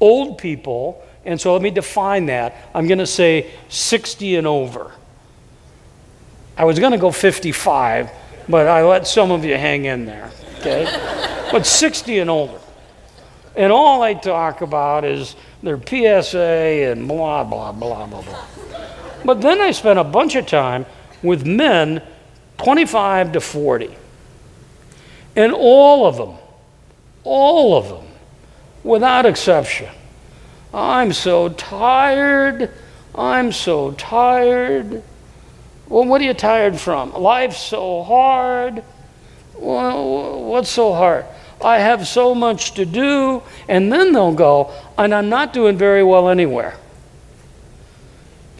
old 0.00 0.38
people 0.38 1.02
and 1.28 1.38
so 1.38 1.52
let 1.52 1.60
me 1.60 1.68
define 1.68 2.24
that. 2.26 2.56
I'm 2.74 2.86
going 2.86 3.00
to 3.00 3.06
say 3.06 3.50
60 3.68 4.36
and 4.36 4.46
over. 4.46 4.90
I 6.56 6.64
was 6.64 6.78
going 6.78 6.92
to 6.92 6.98
go 6.98 7.10
55, 7.10 8.10
but 8.48 8.66
I 8.66 8.82
let 8.82 9.06
some 9.06 9.30
of 9.30 9.44
you 9.44 9.58
hang 9.58 9.84
in 9.84 10.06
there, 10.06 10.30
okay? 10.58 10.86
but 11.52 11.66
60 11.66 12.20
and 12.20 12.30
older. 12.30 12.58
And 13.54 13.70
all 13.70 14.00
I 14.00 14.14
talk 14.14 14.62
about 14.62 15.04
is 15.04 15.36
their 15.62 15.78
PSA 15.78 16.92
and 16.92 17.06
blah, 17.06 17.44
blah, 17.44 17.72
blah, 17.72 18.06
blah, 18.06 18.22
blah. 18.22 18.46
But 19.22 19.42
then 19.42 19.60
I 19.60 19.72
spent 19.72 19.98
a 19.98 20.04
bunch 20.04 20.34
of 20.34 20.46
time 20.46 20.86
with 21.22 21.44
men 21.44 22.00
25 22.56 23.32
to 23.32 23.40
40. 23.42 23.94
And 25.36 25.52
all 25.52 26.06
of 26.06 26.16
them, 26.16 26.36
all 27.22 27.76
of 27.76 27.88
them, 27.88 28.06
without 28.82 29.26
exception, 29.26 29.90
I'm 30.72 31.12
so 31.12 31.48
tired. 31.48 32.70
I'm 33.14 33.52
so 33.52 33.92
tired. 33.92 35.02
Well, 35.88 36.04
what 36.04 36.20
are 36.20 36.24
you 36.24 36.34
tired 36.34 36.78
from? 36.78 37.12
Life's 37.14 37.58
so 37.58 38.02
hard. 38.02 38.84
Well, 39.56 40.44
what's 40.44 40.68
so 40.68 40.92
hard? 40.92 41.24
I 41.64 41.78
have 41.78 42.06
so 42.06 42.34
much 42.34 42.74
to 42.74 42.84
do. 42.84 43.42
And 43.68 43.92
then 43.92 44.12
they'll 44.12 44.34
go, 44.34 44.72
and 44.96 45.14
I'm 45.14 45.28
not 45.28 45.52
doing 45.52 45.76
very 45.78 46.04
well 46.04 46.28
anywhere. 46.28 46.76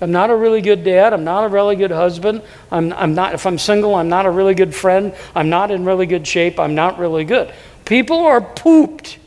I'm 0.00 0.12
not 0.12 0.30
a 0.30 0.36
really 0.36 0.60
good 0.60 0.84
dad. 0.84 1.12
I'm 1.12 1.24
not 1.24 1.44
a 1.44 1.48
really 1.48 1.76
good 1.76 1.90
husband. 1.90 2.42
I'm, 2.70 2.92
I'm 2.92 3.14
not, 3.14 3.34
if 3.34 3.46
I'm 3.46 3.58
single, 3.58 3.94
I'm 3.94 4.08
not 4.08 4.26
a 4.26 4.30
really 4.30 4.54
good 4.54 4.74
friend. 4.74 5.14
I'm 5.34 5.50
not 5.50 5.70
in 5.70 5.84
really 5.84 6.06
good 6.06 6.26
shape. 6.26 6.58
I'm 6.58 6.74
not 6.74 6.98
really 6.98 7.24
good. 7.24 7.52
People 7.84 8.18
are 8.18 8.40
pooped. 8.40 9.18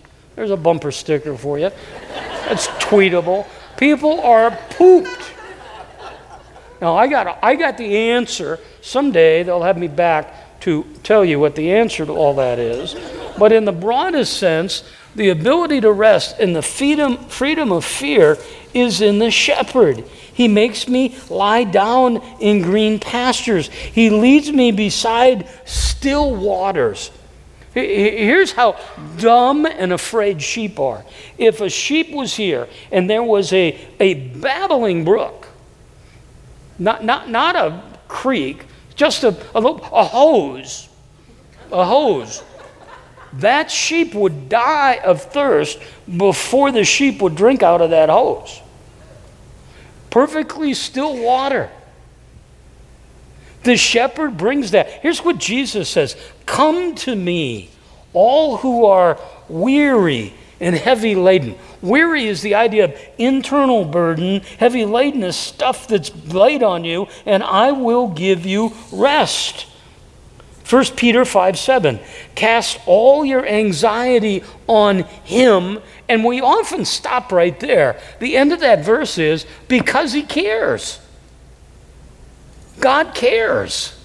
There's 0.41 0.49
a 0.49 0.57
bumper 0.57 0.91
sticker 0.91 1.37
for 1.37 1.59
you. 1.59 1.69
It's 2.49 2.65
tweetable. 2.79 3.45
People 3.77 4.21
are 4.21 4.49
pooped. 4.71 5.33
Now, 6.81 6.95
I 6.95 7.07
got, 7.07 7.37
I 7.43 7.53
got 7.53 7.77
the 7.77 7.95
answer. 7.95 8.57
Someday 8.81 9.43
they'll 9.43 9.61
have 9.61 9.77
me 9.77 9.87
back 9.87 10.59
to 10.61 10.83
tell 11.03 11.23
you 11.23 11.39
what 11.39 11.53
the 11.53 11.71
answer 11.71 12.07
to 12.07 12.11
all 12.11 12.33
that 12.37 12.57
is. 12.57 12.95
But 13.37 13.51
in 13.51 13.65
the 13.65 13.71
broadest 13.71 14.39
sense, 14.39 14.83
the 15.13 15.29
ability 15.29 15.81
to 15.81 15.91
rest 15.91 16.39
in 16.39 16.53
the 16.53 16.63
freedom, 16.63 17.17
freedom 17.25 17.71
of 17.71 17.85
fear 17.85 18.39
is 18.73 18.99
in 18.99 19.19
the 19.19 19.29
shepherd. 19.29 19.99
He 20.33 20.47
makes 20.47 20.87
me 20.87 21.15
lie 21.29 21.65
down 21.65 22.17
in 22.39 22.63
green 22.63 22.99
pastures. 22.99 23.67
He 23.67 24.09
leads 24.09 24.51
me 24.51 24.71
beside 24.71 25.47
still 25.65 26.35
waters. 26.35 27.11
Here's 27.73 28.51
how 28.51 28.77
dumb 29.17 29.65
and 29.65 29.93
afraid 29.93 30.41
sheep 30.41 30.77
are. 30.79 31.05
If 31.37 31.61
a 31.61 31.69
sheep 31.69 32.11
was 32.11 32.35
here 32.35 32.67
and 32.91 33.09
there 33.09 33.23
was 33.23 33.53
a, 33.53 33.79
a 33.99 34.13
babbling 34.13 35.05
brook, 35.05 35.47
not, 36.77 37.05
not, 37.05 37.29
not 37.29 37.55
a 37.55 37.81
creek, 38.09 38.65
just 38.95 39.23
a, 39.23 39.29
a, 39.55 39.59
a 39.59 40.03
hose, 40.03 40.89
a 41.71 41.85
hose, 41.85 42.43
that 43.33 43.71
sheep 43.71 44.13
would 44.13 44.49
die 44.49 44.95
of 44.95 45.21
thirst 45.21 45.79
before 46.17 46.73
the 46.73 46.83
sheep 46.83 47.21
would 47.21 47.35
drink 47.35 47.63
out 47.63 47.81
of 47.81 47.91
that 47.91 48.09
hose. 48.09 48.61
Perfectly 50.09 50.73
still 50.73 51.17
water. 51.17 51.71
The 53.63 53.77
shepherd 53.77 54.37
brings 54.37 54.71
that. 54.71 54.87
Here's 54.87 55.23
what 55.23 55.37
Jesus 55.37 55.89
says 55.89 56.15
Come 56.45 56.95
to 56.95 57.15
me, 57.15 57.69
all 58.13 58.57
who 58.57 58.85
are 58.85 59.19
weary 59.47 60.33
and 60.59 60.75
heavy 60.75 61.15
laden. 61.15 61.55
Weary 61.81 62.25
is 62.25 62.41
the 62.41 62.55
idea 62.55 62.85
of 62.85 62.99
internal 63.17 63.83
burden, 63.83 64.41
heavy 64.59 64.85
laden 64.85 65.23
is 65.23 65.35
stuff 65.35 65.87
that's 65.87 66.15
laid 66.27 66.63
on 66.63 66.85
you, 66.85 67.07
and 67.25 67.43
I 67.43 67.71
will 67.71 68.07
give 68.07 68.45
you 68.45 68.73
rest. 68.91 69.67
1 70.71 70.85
Peter 70.95 71.25
5 71.25 71.59
7. 71.59 71.99
Cast 72.33 72.79
all 72.85 73.25
your 73.25 73.45
anxiety 73.45 74.41
on 74.67 74.99
him. 75.25 75.79
And 76.07 76.23
we 76.23 76.39
often 76.39 76.85
stop 76.85 77.31
right 77.31 77.59
there. 77.59 77.99
The 78.19 78.37
end 78.37 78.53
of 78.53 78.61
that 78.61 78.85
verse 78.85 79.17
is 79.17 79.45
because 79.67 80.13
he 80.13 80.23
cares. 80.23 80.99
God 82.81 83.13
cares. 83.15 83.97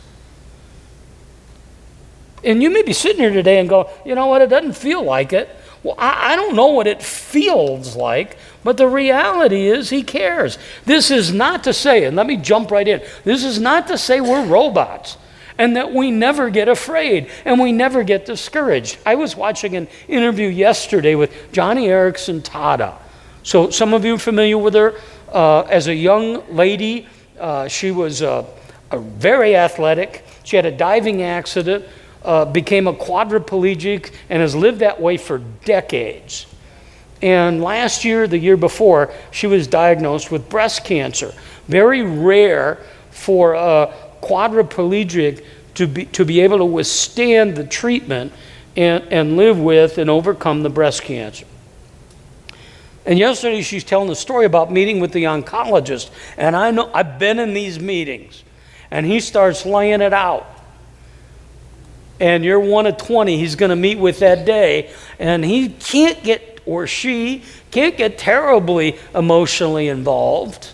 And 2.44 2.62
you 2.62 2.70
may 2.70 2.82
be 2.82 2.92
sitting 2.92 3.20
here 3.20 3.32
today 3.32 3.58
and 3.58 3.68
go, 3.68 3.90
you 4.04 4.14
know 4.14 4.26
what, 4.26 4.42
it 4.42 4.48
doesn't 4.48 4.74
feel 4.74 5.02
like 5.02 5.32
it. 5.32 5.48
Well, 5.82 5.96
I, 5.98 6.32
I, 6.32 6.36
don't 6.36 6.54
know 6.54 6.68
what 6.68 6.86
it 6.86 7.02
feels 7.02 7.96
like, 7.96 8.38
but 8.64 8.76
the 8.76 8.88
reality 8.88 9.66
is 9.66 9.90
he 9.90 10.02
cares. 10.02 10.58
This 10.84 11.10
is 11.10 11.32
not 11.32 11.64
to 11.64 11.72
say, 11.72 12.04
and 12.04 12.16
let 12.16 12.26
me 12.26 12.36
jump 12.36 12.70
right 12.70 12.86
in, 12.86 13.02
this 13.24 13.44
is 13.44 13.60
not 13.60 13.88
to 13.88 13.98
say 13.98 14.20
we're 14.20 14.46
robots 14.46 15.16
and 15.58 15.76
that 15.76 15.92
we 15.92 16.10
never 16.10 16.50
get 16.50 16.68
afraid 16.68 17.30
and 17.44 17.60
we 17.60 17.72
never 17.72 18.04
get 18.04 18.26
discouraged. 18.26 18.98
I 19.06 19.14
was 19.14 19.36
watching 19.36 19.76
an 19.76 19.88
interview 20.08 20.48
yesterday 20.48 21.14
with 21.14 21.30
Joni 21.52 21.88
Eareckson 21.88 22.42
Tada. 22.42 22.94
So, 23.42 23.70
some 23.70 23.94
of 23.94 24.04
you 24.04 24.14
are 24.14 24.18
familiar 24.18 24.58
with 24.58 24.74
her. 24.74 24.94
Uh, 25.32 25.60
as 25.62 25.86
a 25.86 25.94
young 25.94 26.54
lady, 26.54 27.06
uh, 27.38 27.68
she 27.68 27.90
was 27.90 28.22
uh, 28.22 28.44
very 28.92 29.56
athletic. 29.56 30.24
She 30.44 30.56
had 30.56 30.66
a 30.66 30.72
diving 30.72 31.22
accident 31.22 31.84
uh, 32.26 32.44
became 32.44 32.88
a 32.88 32.92
quadriplegic 32.92 34.12
and 34.28 34.42
has 34.42 34.54
lived 34.54 34.80
that 34.80 35.00
way 35.00 35.16
for 35.16 35.38
decades. 35.64 36.46
And 37.22 37.62
last 37.62 38.04
year, 38.04 38.26
the 38.26 38.38
year 38.38 38.56
before, 38.56 39.12
she 39.30 39.46
was 39.46 39.66
diagnosed 39.66 40.30
with 40.30 40.48
breast 40.48 40.84
cancer. 40.84 41.32
Very 41.68 42.02
rare 42.02 42.78
for 43.10 43.54
a 43.54 43.92
quadriplegic 44.22 45.44
to 45.74 45.86
be, 45.86 46.06
to 46.06 46.24
be 46.24 46.40
able 46.40 46.58
to 46.58 46.64
withstand 46.64 47.56
the 47.56 47.64
treatment 47.64 48.32
and, 48.76 49.04
and 49.10 49.36
live 49.36 49.58
with 49.58 49.98
and 49.98 50.10
overcome 50.10 50.62
the 50.62 50.68
breast 50.68 51.02
cancer. 51.02 51.46
And 53.06 53.18
yesterday 53.18 53.62
she's 53.62 53.84
telling 53.84 54.10
a 54.10 54.16
story 54.16 54.46
about 54.46 54.72
meeting 54.72 54.98
with 54.98 55.12
the 55.12 55.24
oncologist. 55.24 56.10
And 56.36 56.56
I 56.56 56.72
know 56.72 56.90
I've 56.92 57.18
been 57.20 57.38
in 57.38 57.54
these 57.54 57.78
meetings. 57.78 58.42
And 58.96 59.04
he 59.04 59.20
starts 59.20 59.66
laying 59.66 60.00
it 60.00 60.14
out 60.14 60.56
and 62.20 62.44
you're 62.44 62.60
one 62.60 62.86
of 62.86 62.96
20 62.96 63.36
he's 63.38 63.56
going 63.56 63.70
to 63.70 63.76
meet 63.76 63.98
with 63.98 64.20
that 64.20 64.46
day, 64.46 64.90
and 65.18 65.44
he 65.44 65.68
can't 65.68 66.22
get, 66.22 66.60
or 66.66 66.86
she 66.86 67.42
can't 67.70 67.96
get 67.96 68.18
terribly 68.18 68.98
emotionally 69.14 69.88
involved. 69.88 70.72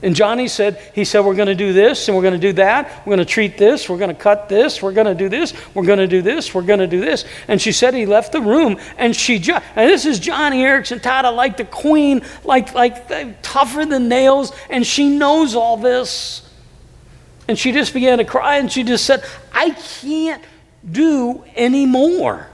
And 0.00 0.14
Joni 0.14 0.48
said, 0.48 0.80
he 0.94 1.04
said, 1.04 1.24
we're 1.24 1.34
going 1.34 1.48
to 1.48 1.56
do 1.56 1.72
this 1.72 2.06
and 2.06 2.16
we're 2.16 2.22
going 2.22 2.34
to 2.34 2.40
do 2.40 2.52
that. 2.52 3.04
We're 3.04 3.16
going 3.16 3.26
to 3.26 3.32
treat 3.32 3.58
this. 3.58 3.88
We're 3.88 3.98
going 3.98 4.14
to 4.14 4.22
cut 4.22 4.48
this. 4.48 4.80
We're 4.80 4.92
going 4.92 5.08
to 5.08 5.14
do 5.14 5.28
this. 5.28 5.52
We're 5.74 5.86
going 5.86 5.98
to 5.98 6.06
do 6.06 6.22
this. 6.22 6.54
We're 6.54 6.62
going 6.62 6.78
to 6.78 6.86
do 6.86 7.00
this. 7.00 7.24
And 7.48 7.60
she 7.60 7.72
said 7.72 7.94
he 7.94 8.06
left 8.06 8.30
the 8.30 8.40
room 8.40 8.78
and 8.96 9.14
she 9.14 9.40
just, 9.40 9.64
and 9.74 9.90
this 9.90 10.06
is 10.06 10.20
Joni 10.20 10.58
Eareckson 10.58 11.00
Tada, 11.00 11.34
like 11.34 11.56
the 11.56 11.64
queen, 11.64 12.22
like, 12.44 12.74
like 12.74 13.42
tougher 13.42 13.84
than 13.84 14.08
nails. 14.08 14.52
And 14.70 14.86
she 14.86 15.08
knows 15.08 15.56
all 15.56 15.76
this. 15.76 16.48
And 17.48 17.58
she 17.58 17.72
just 17.72 17.92
began 17.92 18.18
to 18.18 18.24
cry 18.24 18.58
and 18.58 18.70
she 18.70 18.84
just 18.84 19.04
said, 19.04 19.24
I 19.52 19.70
can't 19.70 20.44
do 20.88 21.42
anymore. 21.56 22.46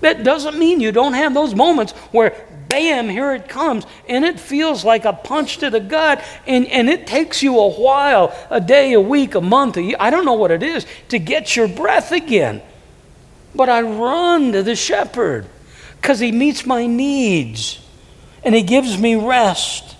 That 0.00 0.24
doesn't 0.24 0.58
mean 0.58 0.80
you 0.80 0.92
don't 0.92 1.14
have 1.14 1.32
those 1.32 1.54
moments 1.54 1.92
where, 2.12 2.34
bam, 2.70 3.08
here 3.10 3.34
it 3.34 3.48
comes, 3.48 3.84
and 4.08 4.24
it 4.24 4.40
feels 4.40 4.84
like 4.84 5.04
a 5.04 5.12
punch 5.12 5.58
to 5.58 5.68
the 5.68 5.80
gut, 5.80 6.24
and, 6.46 6.66
and 6.68 6.88
it 6.88 7.06
takes 7.06 7.42
you 7.42 7.58
a 7.58 7.68
while 7.68 8.34
a 8.48 8.60
day, 8.60 8.94
a 8.94 9.00
week, 9.00 9.34
a 9.34 9.40
month, 9.42 9.76
a 9.76 9.82
year, 9.82 9.96
I 10.00 10.08
don't 10.08 10.24
know 10.24 10.34
what 10.34 10.50
it 10.50 10.62
is 10.62 10.86
to 11.08 11.18
get 11.18 11.54
your 11.56 11.68
breath 11.68 12.12
again. 12.12 12.62
But 13.54 13.68
I 13.68 13.82
run 13.82 14.52
to 14.52 14.62
the 14.62 14.76
shepherd 14.76 15.46
because 16.00 16.20
he 16.20 16.32
meets 16.32 16.64
my 16.64 16.86
needs, 16.86 17.84
and 18.42 18.54
he 18.54 18.62
gives 18.62 18.96
me 18.96 19.16
rest, 19.16 19.96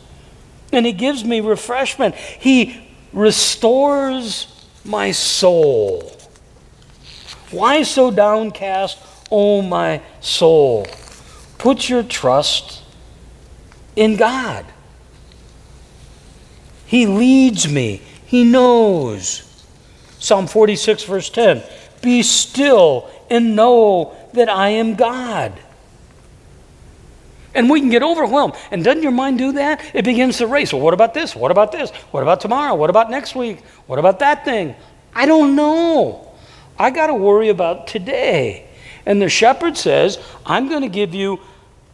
and 0.73 0.87
he 0.87 0.93
gives 0.93 1.25
me 1.25 1.41
refreshment. 1.41 2.15
He 2.15 2.81
restores 3.13 4.47
my 4.85 5.11
soul. 5.11 6.17
Why 7.51 7.83
so 7.83 8.13
downcast, 8.13 8.99
O 9.31 9.61
my 9.61 10.01
soul? 10.21 10.87
Put 11.61 11.91
your 11.91 12.03
trust 12.03 12.83
in 13.95 14.17
God. 14.17 14.65
He 16.87 17.05
leads 17.05 17.71
me, 17.71 18.01
He 18.25 18.45
knows. 18.45 19.47
Psalm 20.19 20.47
46, 20.47 21.05
verse 21.05 21.29
10 21.29 21.63
Be 22.01 22.23
still 22.23 23.11
and 23.29 23.55
know 23.55 24.17
that 24.33 24.49
I 24.49 24.71
am 24.71 24.95
God. 24.95 25.53
And 27.55 27.69
we 27.69 27.81
can 27.81 27.91
get 27.91 28.03
overwhelmed. 28.03 28.55
And 28.71 28.83
doesn't 28.83 29.03
your 29.03 29.13
mind 29.13 29.37
do 29.37 29.53
that? 29.53 29.85
It 29.95 30.07
begins 30.07 30.39
to 30.39 30.47
race. 30.47 30.73
Well, 30.73 30.81
what 30.81 30.95
about 30.95 31.13
this? 31.13 31.37
What 31.37 31.51
about 31.51 31.73
this? 31.73 31.91
What 32.11 32.23
about 32.23 32.41
tomorrow? 32.41 32.75
What 32.75 32.89
about 32.89 33.11
next 33.11 33.35
week? 33.35 33.61
What 33.87 33.99
about 33.99 34.21
that 34.21 34.47
thing? 34.47 34.75
I 35.15 35.27
don't 35.27 35.55
know. 35.57 36.27
I 36.79 36.89
got 36.89 37.09
to 37.09 37.15
worry 37.15 37.51
about 37.51 37.87
today. 37.87 38.67
And 39.05 39.21
the 39.21 39.29
shepherd 39.29 39.77
says, 39.77 40.19
I'm 40.47 40.71
going 40.71 40.83
to 40.83 40.89
give 40.89 41.15
you 41.15 41.41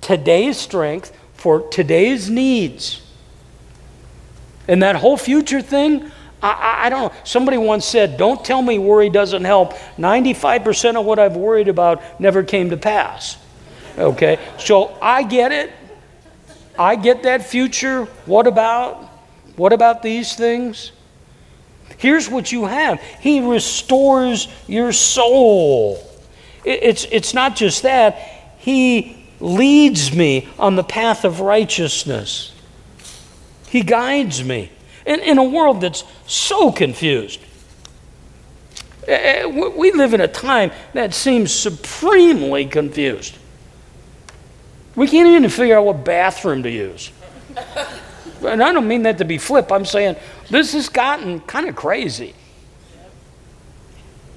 today's 0.06 0.56
strength 0.56 1.12
for 1.34 1.68
today's 1.68 2.30
needs. 2.30 3.02
And 4.68 4.80
that 4.84 4.94
whole 4.94 5.16
future 5.16 5.60
thing, 5.60 6.12
I, 6.40 6.50
I, 6.50 6.86
I, 6.86 6.88
don't 6.88 7.12
know. 7.12 7.18
Somebody 7.24 7.58
once 7.58 7.84
said, 7.84 8.16
Don't 8.16 8.44
tell 8.44 8.62
me 8.62 8.78
worry 8.78 9.10
doesn't 9.10 9.44
help. 9.44 9.72
95% 9.98 10.94
of 10.94 11.04
what 11.04 11.18
I've 11.18 11.36
worried 11.36 11.66
about 11.66 12.20
never 12.20 12.44
came 12.44 12.70
to 12.70 12.76
pass. 12.76 13.36
Okay? 13.98 14.38
So 14.58 14.96
I 15.02 15.24
get 15.24 15.50
it. 15.50 15.72
I 16.78 16.94
get 16.94 17.24
that 17.24 17.44
future. 17.44 18.04
What 18.26 18.46
about? 18.46 19.02
What 19.56 19.72
about 19.72 20.02
these 20.02 20.36
things? 20.36 20.92
Here's 21.98 22.30
what 22.30 22.52
you 22.52 22.66
have 22.66 23.00
He 23.20 23.40
restores 23.40 24.46
your 24.68 24.92
soul. 24.92 25.98
It's, 26.64 27.06
it's 27.10 27.34
not 27.34 27.56
just 27.56 27.82
that, 27.82 28.14
He 28.58 29.15
leads 29.40 30.14
me 30.14 30.48
on 30.58 30.76
the 30.76 30.84
path 30.84 31.24
of 31.24 31.40
righteousness. 31.40 32.52
He 33.68 33.82
guides 33.82 34.42
me 34.42 34.70
in, 35.04 35.20
in 35.20 35.38
a 35.38 35.44
world 35.44 35.80
that's 35.80 36.04
so 36.26 36.72
confused. 36.72 37.40
Eh, 39.06 39.42
eh, 39.42 39.46
we 39.46 39.92
live 39.92 40.14
in 40.14 40.20
a 40.20 40.28
time 40.28 40.72
that 40.92 41.14
seems 41.14 41.52
supremely 41.52 42.66
confused. 42.66 43.36
We 44.96 45.06
can't 45.06 45.28
even 45.28 45.48
figure 45.50 45.76
out 45.76 45.84
what 45.84 46.04
bathroom 46.04 46.62
to 46.62 46.70
use. 46.70 47.12
And 48.44 48.62
I 48.62 48.72
don't 48.72 48.88
mean 48.88 49.02
that 49.02 49.18
to 49.18 49.24
be 49.24 49.38
flip. 49.38 49.70
I'm 49.70 49.84
saying 49.84 50.16
this 50.50 50.72
has 50.72 50.88
gotten 50.88 51.40
kind 51.40 51.68
of 51.68 51.76
crazy. 51.76 52.34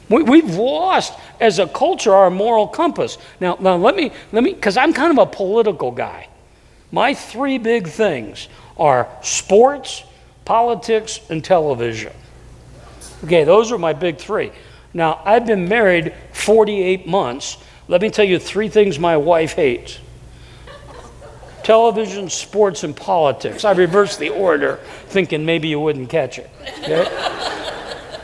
We, 0.10 0.42
have 0.42 0.56
lost 0.56 1.14
as 1.40 1.60
a 1.60 1.68
culture 1.68 2.14
our 2.14 2.32
moral 2.32 2.68
compass. 2.68 3.20
Now, 3.40 3.58
now 3.60 3.76
let 3.76 3.96
me, 3.96 4.12
let 4.32 4.44
me, 4.44 4.54
because 4.54 4.76
I'm 4.76 4.92
kind 4.92 5.12
of 5.12 5.20
a 5.20 5.30
political 5.30 5.92
guy. 5.92 6.28
My 6.92 7.14
three 7.14 7.60
big 7.60 7.88
things 7.88 8.48
are 8.78 9.08
sports, 9.22 10.04
politics, 10.46 11.20
and 11.30 11.44
television. 11.44 12.14
Okay, 13.24 13.44
those 13.44 13.72
are 13.72 13.78
my 13.78 13.94
big 13.94 14.18
three. 14.18 14.52
Now, 14.94 15.22
I've 15.24 15.46
been 15.46 15.68
married 15.68 16.14
48 16.34 17.06
months. 17.06 17.58
Let 17.88 18.02
me 18.02 18.10
tell 18.10 18.26
you 18.26 18.40
three 18.40 18.70
things 18.70 18.98
my 18.98 19.18
wife 19.18 19.54
hates 19.54 20.00
television, 21.62 22.32
sports, 22.32 22.84
and 22.84 22.96
politics. 22.96 23.64
I 23.64 23.74
reversed 23.74 24.18
the 24.18 24.30
order, 24.30 24.80
thinking 25.10 25.46
maybe 25.46 25.68
you 25.68 25.80
wouldn't 25.80 26.10
catch 26.10 26.40
it. 26.40 26.50
Okay, 26.80 27.02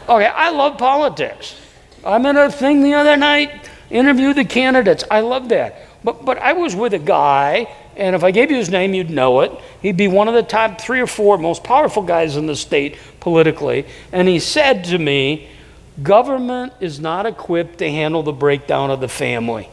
okay 0.09 0.25
I 0.25 0.49
love 0.49 0.79
politics. 0.79 1.55
I'm 2.05 2.25
in 2.25 2.37
a 2.37 2.51
thing 2.51 2.83
the 2.83 2.93
other 2.93 3.17
night, 3.17 3.69
interview 3.89 4.33
the 4.33 4.45
candidates. 4.45 5.03
I 5.09 5.21
love 5.21 5.49
that. 5.49 5.81
But, 6.03 6.23
but 6.23 6.37
I 6.37 6.53
was 6.53 6.75
with 6.75 6.93
a 6.93 6.99
guy, 6.99 7.67
and 7.95 8.15
if 8.15 8.23
I 8.23 8.31
gave 8.31 8.51
you 8.51 8.57
his 8.57 8.69
name, 8.69 8.93
you'd 8.93 9.09
know 9.09 9.41
it. 9.41 9.51
He'd 9.81 9.97
be 9.97 10.07
one 10.07 10.27
of 10.27 10.35
the 10.35 10.43
top 10.43 10.79
three 10.79 11.01
or 11.01 11.07
four 11.07 11.37
most 11.37 11.63
powerful 11.63 12.03
guys 12.03 12.37
in 12.37 12.45
the 12.45 12.55
state 12.55 12.97
politically. 13.19 13.87
And 14.11 14.27
he 14.27 14.39
said 14.39 14.83
to 14.85 14.99
me, 14.99 15.49
Government 16.03 16.73
is 16.81 16.99
not 16.99 17.25
equipped 17.25 17.77
to 17.79 17.89
handle 17.89 18.21
the 18.21 18.33
breakdown 18.33 18.91
of 18.91 18.99
the 18.99 19.07
family. 19.07 19.69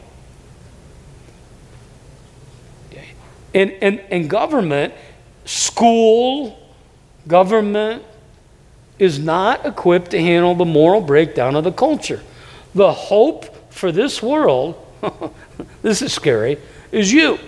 And, 3.53 3.71
and, 3.81 3.99
and 4.09 4.29
government, 4.29 4.93
school, 5.45 6.57
government 7.27 8.03
is 8.99 9.19
not 9.19 9.65
equipped 9.65 10.11
to 10.11 10.21
handle 10.21 10.55
the 10.55 10.65
moral 10.65 11.01
breakdown 11.01 11.55
of 11.55 11.63
the 11.63 11.71
culture. 11.71 12.21
The 12.75 12.91
hope 12.91 13.71
for 13.71 13.91
this 13.91 14.21
world, 14.21 14.75
this 15.81 16.01
is 16.01 16.13
scary, 16.13 16.57
is 16.91 17.11
you. 17.11 17.39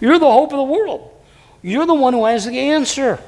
You're 0.00 0.18
the 0.18 0.30
hope 0.30 0.52
of 0.52 0.58
the 0.58 0.62
world. 0.62 1.10
You're 1.62 1.86
the 1.86 1.94
one 1.94 2.14
who 2.14 2.24
has 2.24 2.46
the 2.46 2.58
answer. 2.58 3.18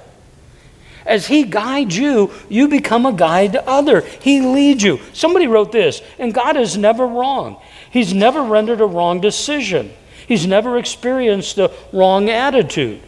As 1.04 1.26
He 1.26 1.44
guides 1.44 1.96
you, 1.96 2.32
you 2.48 2.68
become 2.68 3.06
a 3.06 3.12
guide 3.12 3.52
to 3.52 3.68
other. 3.68 4.00
He 4.00 4.40
leads 4.40 4.82
you. 4.82 5.00
Somebody 5.12 5.46
wrote 5.46 5.72
this, 5.72 6.00
and 6.18 6.32
God 6.32 6.56
is 6.56 6.76
never 6.76 7.06
wrong. 7.06 7.60
He's 7.90 8.14
never 8.14 8.42
rendered 8.42 8.80
a 8.80 8.86
wrong 8.86 9.20
decision. 9.20 9.92
He's 10.26 10.46
never 10.46 10.78
experienced 10.78 11.58
a 11.58 11.72
wrong 11.92 12.30
attitude. 12.30 13.00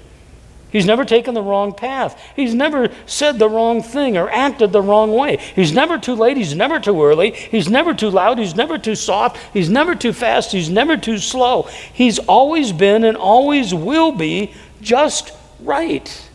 He's 0.74 0.86
never 0.86 1.04
taken 1.04 1.34
the 1.34 1.42
wrong 1.42 1.72
path. 1.72 2.20
He's 2.34 2.52
never 2.52 2.88
said 3.06 3.38
the 3.38 3.48
wrong 3.48 3.80
thing 3.80 4.16
or 4.16 4.28
acted 4.28 4.72
the 4.72 4.82
wrong 4.82 5.12
way. 5.12 5.36
He's 5.36 5.72
never 5.72 5.98
too 5.98 6.16
late. 6.16 6.36
He's 6.36 6.56
never 6.56 6.80
too 6.80 7.00
early. 7.00 7.30
He's 7.30 7.68
never 7.68 7.94
too 7.94 8.10
loud. 8.10 8.40
He's 8.40 8.56
never 8.56 8.76
too 8.76 8.96
soft. 8.96 9.36
He's 9.54 9.70
never 9.70 9.94
too 9.94 10.12
fast. 10.12 10.50
He's 10.50 10.68
never 10.68 10.96
too 10.96 11.18
slow. 11.18 11.68
He's 11.92 12.18
always 12.18 12.72
been 12.72 13.04
and 13.04 13.16
always 13.16 13.72
will 13.72 14.10
be 14.10 14.52
just 14.80 15.32
right. 15.60 16.28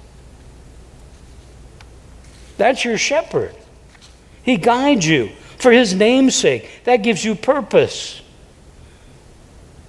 That's 2.56 2.86
your 2.86 2.97
shepherd. 2.97 3.54
He 4.41 4.56
guides 4.56 5.06
you 5.06 5.32
for 5.58 5.73
his 5.73 5.93
name's 5.93 6.34
sake. 6.34 6.69
That 6.86 7.04
gives 7.04 7.25
you 7.25 7.36
purpose. 7.36 8.21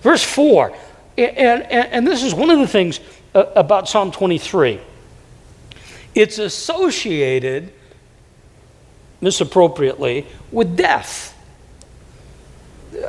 Verse 0.00 0.24
4, 0.24 0.76
and, 1.16 1.36
and, 1.36 1.92
and 1.92 2.06
this 2.06 2.24
is 2.24 2.34
one 2.34 2.50
of 2.50 2.58
the 2.58 2.66
things 2.66 2.98
about 3.34 3.88
Psalm 3.88 4.10
23. 4.10 4.80
It's 6.14 6.38
associated, 6.38 7.72
misappropriately, 9.20 10.26
with 10.50 10.76
death. 10.76 11.36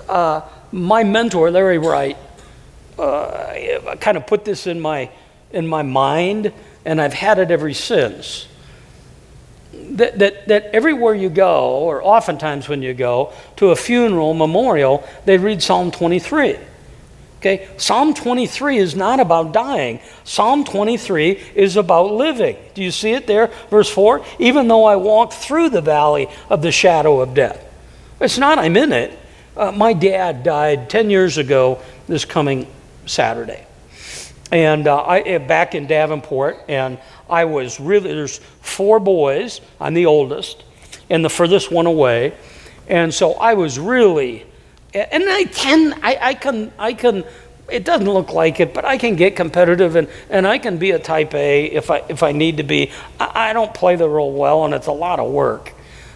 Uh, 0.07 0.41
my 0.71 1.03
mentor, 1.03 1.49
Larry 1.49 1.79
Wright, 1.79 2.17
uh, 2.99 3.95
kind 3.99 4.17
of 4.17 4.27
put 4.27 4.45
this 4.45 4.67
in 4.67 4.79
my, 4.79 5.09
in 5.51 5.65
my 5.67 5.81
mind, 5.81 6.53
and 6.85 7.01
I've 7.01 7.13
had 7.13 7.39
it 7.39 7.49
ever 7.49 7.73
since. 7.73 8.47
That, 9.73 10.19
that, 10.19 10.47
that 10.47 10.65
everywhere 10.65 11.15
you 11.15 11.29
go, 11.29 11.79
or 11.79 12.03
oftentimes 12.03 12.69
when 12.69 12.83
you 12.83 12.93
go 12.93 13.33
to 13.55 13.71
a 13.71 13.75
funeral, 13.75 14.33
memorial, 14.33 15.07
they 15.25 15.37
read 15.37 15.63
Psalm 15.63 15.91
23. 15.91 16.57
Okay? 17.41 17.67
Psalm 17.77 18.13
23 18.13 18.77
is 18.77 18.95
not 18.95 19.19
about 19.19 19.51
dying. 19.51 19.99
Psalm 20.23 20.63
23 20.63 21.31
is 21.55 21.75
about 21.75 22.11
living. 22.11 22.55
Do 22.75 22.83
you 22.83 22.91
see 22.91 23.13
it 23.13 23.25
there? 23.25 23.47
Verse 23.71 23.89
4 23.89 24.23
Even 24.37 24.67
though 24.67 24.85
I 24.85 24.95
walk 24.95 25.33
through 25.33 25.69
the 25.69 25.81
valley 25.81 26.27
of 26.51 26.61
the 26.61 26.71
shadow 26.71 27.19
of 27.19 27.33
death. 27.33 27.59
It's 28.19 28.37
not 28.37 28.59
I'm 28.59 28.77
in 28.77 28.91
it. 28.91 29.17
Uh, 29.57 29.71
my 29.71 29.93
dad 29.93 30.43
died 30.43 30.87
10 30.87 31.09
years 31.09 31.39
ago 31.39 31.79
this 32.07 32.25
coming 32.25 32.67
Saturday. 33.07 33.65
And 34.51 34.85
uh, 34.85 34.97
I, 34.97 35.19
eh, 35.21 35.37
back 35.39 35.73
in 35.73 35.87
Davenport, 35.87 36.57
and 36.67 36.99
I 37.27 37.45
was 37.45 37.79
really, 37.79 38.13
there's 38.13 38.37
four 38.61 38.99
boys. 38.99 39.61
I'm 39.79 39.95
the 39.95 40.05
oldest, 40.05 40.63
and 41.09 41.25
the 41.25 41.29
furthest 41.29 41.71
one 41.71 41.87
away. 41.87 42.33
And 42.87 43.11
so 43.11 43.33
I 43.33 43.55
was 43.55 43.79
really 43.79 44.45
and 44.93 45.23
I 45.29 45.45
can, 45.45 45.93
I, 46.03 46.17
I 46.21 46.33
can, 46.33 46.71
I 46.77 46.93
can, 46.93 47.23
it 47.69 47.85
doesn't 47.85 48.09
look 48.09 48.31
like 48.33 48.59
it, 48.59 48.73
but 48.73 48.83
I 48.83 48.97
can 48.97 49.15
get 49.15 49.35
competitive 49.35 49.95
and, 49.95 50.09
and 50.29 50.45
I 50.45 50.57
can 50.57 50.77
be 50.77 50.91
a 50.91 50.99
type 50.99 51.33
A 51.33 51.65
if 51.65 51.89
I, 51.89 52.03
if 52.09 52.23
I 52.23 52.31
need 52.31 52.57
to 52.57 52.63
be. 52.63 52.91
I, 53.19 53.49
I 53.49 53.53
don't 53.53 53.73
play 53.73 53.95
the 53.95 54.09
role 54.09 54.33
well 54.33 54.65
and 54.65 54.73
it's 54.73 54.87
a 54.87 54.91
lot 54.91 55.19
of 55.19 55.31
work, 55.31 55.73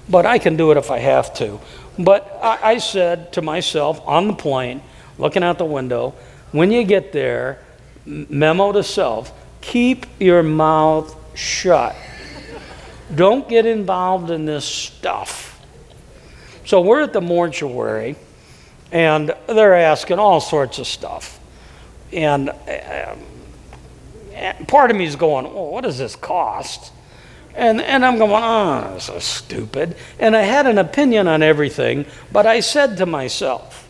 but 0.09 0.25
I 0.25 0.39
can 0.39 0.57
do 0.57 0.71
it 0.71 0.77
if 0.77 0.91
I 0.91 0.99
have 0.99 1.33
to. 1.35 1.59
But 1.97 2.37
I, 2.41 2.71
I 2.71 2.77
said 2.79 3.31
to 3.33 3.41
myself 3.41 4.01
on 4.05 4.27
the 4.27 4.33
plane, 4.33 4.81
looking 5.17 5.43
out 5.43 5.57
the 5.57 5.65
window, 5.65 6.13
when 6.51 6.71
you 6.71 6.83
get 6.83 7.13
there, 7.13 7.59
memo 8.05 8.71
to 8.73 8.83
self, 8.83 9.31
keep 9.61 10.05
your 10.19 10.43
mouth 10.43 11.15
shut. 11.35 11.95
Don't 13.13 13.47
get 13.47 13.65
involved 13.65 14.31
in 14.31 14.45
this 14.45 14.65
stuff. 14.65 15.61
So 16.65 16.81
we're 16.81 17.01
at 17.01 17.13
the 17.13 17.21
mortuary 17.21 18.15
and 18.91 19.33
they're 19.47 19.75
asking 19.75 20.19
all 20.19 20.39
sorts 20.39 20.79
of 20.79 20.87
stuff. 20.87 21.39
And 22.11 22.49
uh, 22.49 23.15
part 24.67 24.91
of 24.91 24.97
me 24.97 25.05
is 25.05 25.15
going, 25.15 25.45
well, 25.45 25.67
what 25.67 25.81
does 25.81 25.97
this 25.97 26.15
cost? 26.15 26.91
And, 27.55 27.81
and 27.81 28.05
I'm 28.05 28.17
going, 28.17 28.31
oh, 28.33 28.93
this 28.93 29.09
is 29.09 29.23
stupid. 29.23 29.95
And 30.19 30.35
I 30.35 30.41
had 30.41 30.67
an 30.67 30.77
opinion 30.77 31.27
on 31.27 31.41
everything, 31.41 32.05
but 32.31 32.45
I 32.45 32.59
said 32.59 32.97
to 32.97 33.05
myself, 33.05 33.87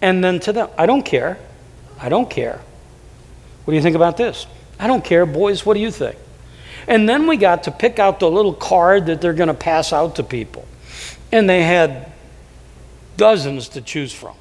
and 0.00 0.22
then 0.22 0.38
to 0.40 0.52
them, 0.52 0.68
I 0.76 0.86
don't 0.86 1.04
care. 1.04 1.38
I 1.98 2.08
don't 2.08 2.28
care. 2.28 2.60
What 3.64 3.72
do 3.72 3.76
you 3.76 3.82
think 3.82 3.96
about 3.96 4.16
this? 4.16 4.46
I 4.78 4.86
don't 4.86 5.04
care. 5.04 5.26
Boys, 5.26 5.66
what 5.66 5.74
do 5.74 5.80
you 5.80 5.90
think? 5.90 6.16
And 6.86 7.08
then 7.08 7.26
we 7.26 7.36
got 7.36 7.64
to 7.64 7.70
pick 7.70 7.98
out 7.98 8.20
the 8.20 8.30
little 8.30 8.54
card 8.54 9.06
that 9.06 9.20
they're 9.20 9.34
going 9.34 9.48
to 9.48 9.54
pass 9.54 9.92
out 9.92 10.16
to 10.16 10.22
people. 10.22 10.66
And 11.32 11.48
they 11.48 11.62
had 11.62 12.12
dozens 13.18 13.68
to 13.70 13.82
choose 13.82 14.14
from. 14.14 14.34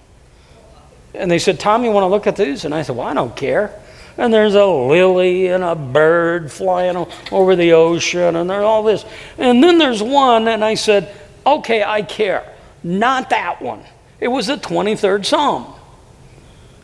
And 1.13 1.30
they 1.30 1.40
said, 1.40 1.60
Tom, 1.60 1.84
you 1.84 1.92
want 1.92 2.04
to 2.04 2.08
look 2.08 2.28
at 2.28 2.38
these? 2.38 2.63
And 2.63 2.74
I 2.74 2.84
said, 2.84 2.96
Well, 2.96 3.08
I 3.08 3.13
don't 3.13 3.36
care. 3.36 3.78
And 4.18 4.34
there's 4.34 4.56
a 4.56 4.66
lily 4.66 5.48
and 5.48 5.63
a 5.63 5.76
bird 5.76 6.52
flying 6.52 7.06
over 7.32 7.56
the 7.56 7.74
ocean, 7.74 8.36
and 8.36 8.50
there's 8.50 8.63
all 8.63 8.84
this. 8.84 9.06
And 9.38 9.62
then 9.62 9.78
there's 9.78 10.02
one, 10.02 10.48
and 10.48 10.63
I 10.63 10.76
said, 10.76 11.13
Okay, 11.46 11.84
I 11.84 12.04
care. 12.04 12.56
Not 12.84 13.32
that 13.32 13.62
one. 13.62 13.84
It 14.20 14.30
was 14.30 14.48
the 14.48 14.56
23rd 14.56 15.26
Psalm. 15.26 15.74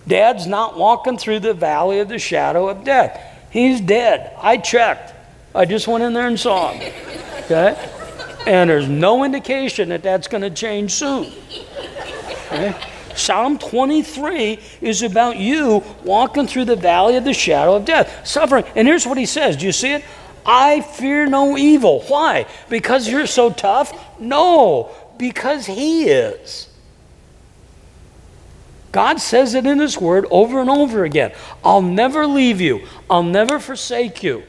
Dad's 0.07 0.47
not 0.47 0.77
walking 0.77 1.17
through 1.17 1.39
the 1.39 1.53
valley 1.53 1.99
of 1.99 2.09
the 2.09 2.19
shadow 2.19 2.67
of 2.67 2.83
death. 2.83 3.19
He's 3.51 3.79
dead. 3.79 4.35
I 4.37 4.57
checked. 4.57 5.13
I 5.55 5.65
just 5.65 5.87
went 5.87 6.03
in 6.03 6.13
there 6.13 6.27
and 6.27 6.39
saw 6.39 6.73
him. 6.73 6.93
Okay? 7.43 7.75
And 8.45 8.69
there's 8.69 8.89
no 8.89 9.23
indication 9.23 9.89
that 9.89 10.03
that's 10.03 10.27
going 10.27 10.41
to 10.41 10.49
change 10.49 10.91
soon. 10.91 11.31
Okay? 12.47 12.75
Psalm 13.15 13.57
23 13.57 14.59
is 14.81 15.03
about 15.03 15.37
you 15.37 15.83
walking 16.03 16.47
through 16.47 16.65
the 16.65 16.75
valley 16.75 17.15
of 17.15 17.23
the 17.23 17.33
shadow 17.33 17.75
of 17.75 17.85
death, 17.85 18.25
suffering. 18.27 18.65
And 18.75 18.87
here's 18.87 19.05
what 19.05 19.17
he 19.17 19.25
says 19.25 19.55
Do 19.57 19.65
you 19.65 19.71
see 19.71 19.93
it? 19.93 20.03
I 20.45 20.81
fear 20.81 21.25
no 21.25 21.57
evil. 21.57 22.01
Why? 22.01 22.47
Because 22.69 23.07
you're 23.07 23.27
so 23.27 23.49
tough? 23.49 23.93
No, 24.19 24.91
because 25.17 25.65
he 25.65 26.05
is. 26.05 26.67
God 28.91 29.19
says 29.19 29.55
it 29.55 29.65
in 29.65 29.79
His 29.79 29.97
Word 29.97 30.25
over 30.29 30.61
and 30.61 30.69
over 30.69 31.03
again. 31.03 31.33
I'll 31.65 31.81
never 31.81 32.27
leave 32.27 32.61
you, 32.61 32.87
I'll 33.09 33.23
never 33.23 33.59
forsake 33.59 34.23
you. 34.23 34.43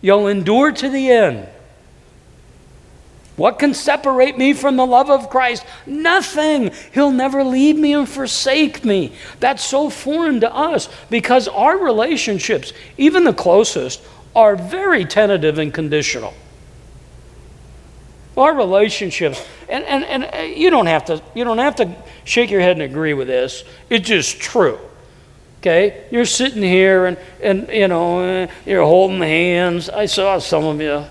You'll 0.00 0.26
endure 0.26 0.72
to 0.72 0.88
the 0.88 1.10
end. 1.10 1.48
What 3.36 3.58
can 3.58 3.72
separate 3.72 4.36
me 4.36 4.52
from 4.52 4.76
the 4.76 4.86
love 4.86 5.10
of 5.10 5.30
Christ? 5.30 5.64
Nothing. 5.86 6.70
He'll 6.92 7.10
never 7.10 7.42
leave 7.42 7.78
me 7.78 7.94
and 7.94 8.08
forsake 8.08 8.84
me. 8.84 9.12
That's 9.40 9.64
so 9.64 9.88
foreign 9.88 10.40
to 10.40 10.54
us 10.54 10.88
because 11.08 11.48
our 11.48 11.78
relationships, 11.78 12.72
even 12.98 13.24
the 13.24 13.32
closest, 13.32 14.02
are 14.36 14.54
very 14.56 15.04
tentative 15.04 15.58
and 15.58 15.72
conditional. 15.72 16.34
Our 18.36 18.54
relationships, 18.54 19.44
and, 19.68 19.84
and, 19.84 20.04
and 20.04 20.24
uh, 20.24 20.38
you 20.38 20.70
don't 20.70 20.86
have 20.86 21.04
to 21.06 21.22
you 21.34 21.44
don't 21.44 21.58
have 21.58 21.76
to 21.76 21.94
shake 22.24 22.50
your 22.50 22.60
head 22.60 22.72
and 22.72 22.82
agree 22.82 23.12
with 23.12 23.28
this. 23.28 23.64
It's 23.90 24.08
just 24.08 24.40
true. 24.40 24.78
Okay? 25.60 26.06
You're 26.10 26.24
sitting 26.24 26.62
here 26.62 27.06
and, 27.06 27.18
and 27.42 27.68
you 27.68 27.88
know, 27.88 28.42
uh, 28.42 28.46
you're 28.66 28.84
holding 28.84 29.20
hands. 29.20 29.88
I 29.88 30.06
saw 30.06 30.38
some 30.38 30.64
of 30.64 30.80
you. 30.80 31.04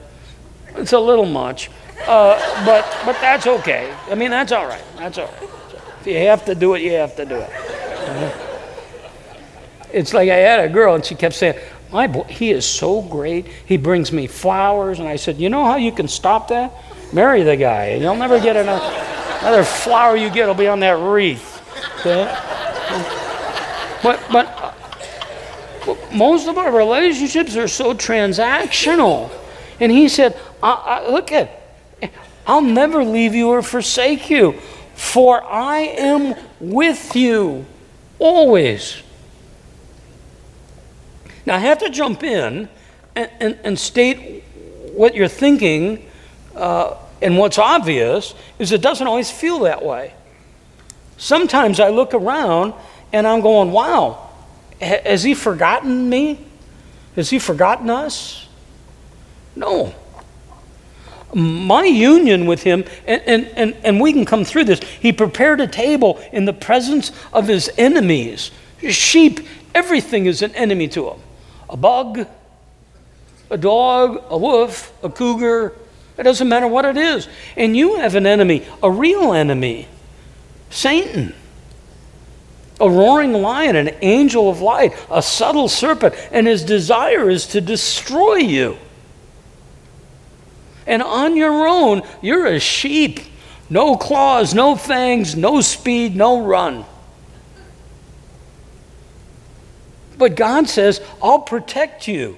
It's 0.76 0.94
a 0.94 1.00
little 1.00 1.26
much. 1.26 1.70
Uh, 2.08 2.66
but, 2.66 2.86
but 3.06 3.20
that's 3.22 3.48
okay. 3.48 3.94
I 4.10 4.16
mean, 4.16 4.32
that's 4.32 4.52
all 4.52 4.66
right. 4.66 4.84
That's 4.98 5.18
all 5.18 5.28
right. 5.28 5.50
If 6.02 6.08
you 6.08 6.18
have 6.18 6.46
to 6.46 6.56
do 6.56 6.74
it, 6.74 6.82
you 6.82 6.94
have 6.94 7.16
to 7.16 7.26
do 7.26 7.36
it. 7.36 7.50
Uh-huh. 7.50 8.48
It's 9.94 10.14
like 10.14 10.30
I 10.30 10.36
had 10.36 10.60
a 10.62 10.70
girl, 10.70 10.96
and 10.96 11.06
she 11.06 11.16
kept 11.16 11.36
saying, 11.36 11.60
"My 11.92 12.08
boy, 12.08 12.24
he 12.24 12.52
is 12.52 12.66
so 12.66 13.02
great. 13.02 13.46
He 13.66 13.78
brings 13.78 14.12
me 14.12 14.26
flowers." 14.26 15.00
And 15.00 15.08
I 15.08 15.16
said, 15.18 15.38
"You 15.38 15.50
know 15.50 15.66
how 15.66 15.76
you 15.76 15.92
can 15.92 16.08
stop 16.08 16.48
that? 16.48 16.74
Marry 17.14 17.44
the 17.44 17.56
guy, 17.56 17.86
and 17.88 18.02
you'll 18.02 18.16
never 18.16 18.40
get 18.40 18.56
another, 18.56 18.86
another 19.42 19.64
flower 19.64 20.16
you 20.16 20.30
get 20.30 20.48
will 20.48 20.56
be 20.56 20.68
on 20.68 20.80
that 20.80 20.98
wreath." 20.98 21.62
Okay? 22.00 22.24
But 24.02 24.20
but 24.32 24.48
uh, 25.88 25.96
most 26.14 26.48
of 26.48 26.58
our 26.58 26.72
relationships 26.72 27.56
are 27.56 27.68
so 27.68 27.94
transactional. 27.94 29.30
And 29.80 29.92
he 29.92 30.08
said, 30.08 30.40
I, 30.64 30.72
I, 30.72 31.12
"Look 31.12 31.32
at." 31.32 31.61
I'll 32.46 32.62
never 32.62 33.04
leave 33.04 33.36
you 33.36 33.50
or 33.50 33.62
forsake 33.62 34.30
you, 34.30 34.54
for 34.96 35.44
I 35.44 35.80
am 35.80 36.36
with 36.60 37.16
you 37.16 37.66
always. 38.20 39.02
Now, 41.46 41.56
I 41.56 41.60
have 41.60 41.80
to 41.80 41.90
jump 41.90 42.24
in 42.24 42.70
and, 43.16 43.32
and, 43.40 43.60
and 43.64 43.80
state 43.80 44.44
what 44.94 45.16
you're 45.16 45.28
thinking, 45.28 46.08
uh, 46.56 46.96
and 47.22 47.38
what's 47.38 47.58
obvious 47.58 48.34
is 48.60 48.72
it 48.72 48.82
doesn't 48.82 49.08
always 49.08 49.32
feel 49.32 49.60
that 49.60 49.84
way. 49.84 50.14
Sometimes 51.18 51.80
I 51.80 51.90
look 51.90 52.14
around 52.14 52.74
and 53.14 53.28
I'm 53.28 53.42
going, 53.42 53.72
wow, 53.72 54.30
has 54.82 55.24
he 55.24 55.36
forgotten 55.36 56.10
me? 56.10 56.46
Has 57.16 57.30
he 57.30 57.40
forgotten 57.40 57.90
us? 57.90 58.48
No, 59.56 59.94
My 61.34 61.86
union 61.86 62.46
with 62.46 62.64
him, 62.64 62.84
and, 63.08 63.22
and, 63.26 63.46
and, 63.56 63.76
and 63.84 64.02
we 64.02 64.12
can 64.12 64.26
come 64.26 64.44
through 64.44 64.66
this. 64.66 64.82
He 64.84 65.14
prepared 65.14 65.62
a 65.62 65.68
table 65.68 66.22
in 66.32 66.46
the 66.46 66.54
presence 66.54 67.12
of 67.32 67.48
his 67.48 67.70
enemies. 67.78 68.52
Sheep, 68.90 69.40
everything 69.74 70.26
is 70.26 70.42
an 70.42 70.54
enemy 70.56 70.88
to 70.90 71.10
him. 71.10 71.20
A 71.70 71.78
bug, 71.78 72.28
a 73.50 73.58
dog, 73.58 74.24
a 74.30 74.38
wolf, 74.38 74.94
a 75.04 75.10
cougar, 75.10 75.74
it 76.18 76.24
doesn't 76.24 76.50
matter 76.50 76.68
what 76.68 76.86
it 76.86 76.98
is. 76.98 77.28
And 77.56 77.76
you 77.76 77.96
have 77.96 78.16
an 78.16 78.26
enemy, 78.28 78.66
a 78.84 78.92
real 78.92 79.34
enemy 79.34 79.88
Satan. 80.70 81.34
A 82.80 82.90
roaring 82.90 83.34
lion, 83.34 83.76
an 83.76 83.96
angel 84.02 84.50
of 84.50 84.60
light, 84.60 84.94
a 85.12 85.22
subtle 85.22 85.68
serpent, 85.68 86.16
and 86.32 86.48
his 86.48 86.64
desire 86.64 87.30
is 87.30 87.46
to 87.48 87.62
destroy 87.62 88.38
you. 88.38 88.78
And 90.92 91.02
on 91.02 91.38
your 91.38 91.70
own, 91.70 92.02
you're 92.22 92.46
a 92.48 92.60
sheep. 92.60 93.22
No 93.70 93.96
claws, 93.96 94.54
no 94.54 94.76
fangs, 94.76 95.38
no 95.38 95.62
speed, 95.62 96.18
no 96.18 96.44
run. 96.44 96.84
But 100.18 100.36
God 100.36 100.68
says, 100.68 101.00
I'll 101.24 101.40
protect 101.40 102.10
you 102.10 102.36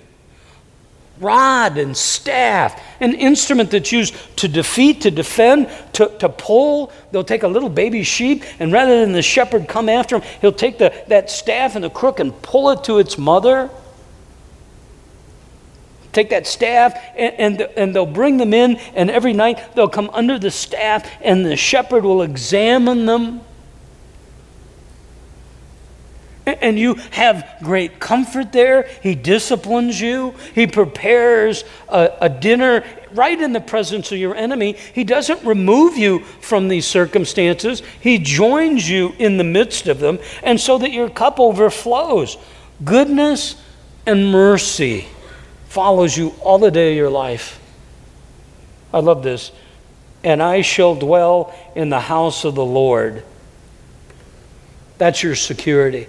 rod 1.20 1.78
and 1.78 1.96
staff, 1.96 2.80
an 3.00 3.14
instrument 3.14 3.72
that's 3.72 3.92
used 3.92 4.16
to 4.38 4.48
defeat, 4.48 5.02
to 5.02 5.12
defend, 5.12 5.70
to, 5.94 6.10
to 6.20 6.28
pull. 6.30 6.92
They'll 7.12 7.24
take 7.24 7.44
a 7.44 7.48
little 7.48 7.70
baby 7.70 8.04
sheep, 8.04 8.44
and 8.60 8.72
rather 8.72 9.00
than 9.00 9.14
the 9.14 9.22
shepherd 9.22 9.68
come 9.68 9.90
after 9.90 10.18
him, 10.18 10.24
he'll 10.42 10.52
take 10.52 10.78
the, 10.78 10.94
that 11.08 11.30
staff 11.32 11.76
and 11.76 11.84
the 11.84 11.90
crook 11.90 12.20
and 12.20 12.40
pull 12.42 12.70
it 12.72 12.84
to 12.84 13.00
its 13.00 13.18
mother. 13.18 13.70
Take 16.14 16.30
that 16.30 16.48
staff, 16.48 16.98
and, 17.18 17.60
and, 17.60 17.62
and 17.76 17.96
they'll 17.96 18.06
bring 18.06 18.38
them 18.38 18.54
in, 18.54 18.78
and 18.96 19.10
every 19.10 19.34
night 19.34 19.76
they'll 19.76 19.90
come 19.90 20.10
under 20.14 20.40
the 20.40 20.52
staff, 20.52 21.10
and 21.22 21.46
the 21.46 21.58
shepherd 21.58 22.06
will 22.06 22.22
examine 22.22 23.06
them 23.06 23.42
and 26.46 26.78
you 26.78 26.96
have 27.12 27.58
great 27.62 28.00
comfort 28.00 28.52
there. 28.52 28.84
He 29.02 29.16
disciplines 29.16 30.00
you. 30.00 30.36
He 30.54 30.68
prepares 30.68 31.64
a, 31.88 32.12
a, 32.22 32.30
dinner 32.30 32.84
right 33.14 33.40
in 33.40 33.54
the 33.54 33.62
presence 33.62 34.12
of 34.12 34.18
your 34.18 34.36
enemy. 34.36 34.74
He 34.74 35.04
doesn't 35.04 35.44
remove 35.46 35.98
you 35.98 36.20
from 36.20 36.68
these 36.68 36.86
circumstances, 36.86 37.82
He 38.00 38.18
joins 38.18 38.90
you 38.90 39.14
in 39.20 39.38
the 39.38 39.44
midst 39.44 39.88
of 39.88 40.00
them, 40.00 40.20
and 40.42 40.60
so 40.60 40.78
that 40.80 40.92
your 40.92 41.10
cup 41.10 41.40
overflows. 41.40 42.38
Goodness 42.84 43.56
and 44.06 44.32
mercy 44.32 45.08
follows 45.74 46.16
you 46.16 46.30
all 46.42 46.60
the 46.60 46.72
day 46.72 46.92
of 46.92 46.98
your 46.98 47.10
life. 47.10 47.60
I 48.94 49.00
love 49.00 49.24
this. 49.24 49.52
And 50.24 50.42
I 50.42 50.62
shall 50.62 50.96
dwell 50.96 51.54
in 51.76 51.90
the 51.90 52.00
house 52.00 52.46
of 52.46 52.56
the 52.56 52.66
Lord. 52.66 53.24
That's 54.98 55.22
your 55.22 55.36
security 55.36 56.08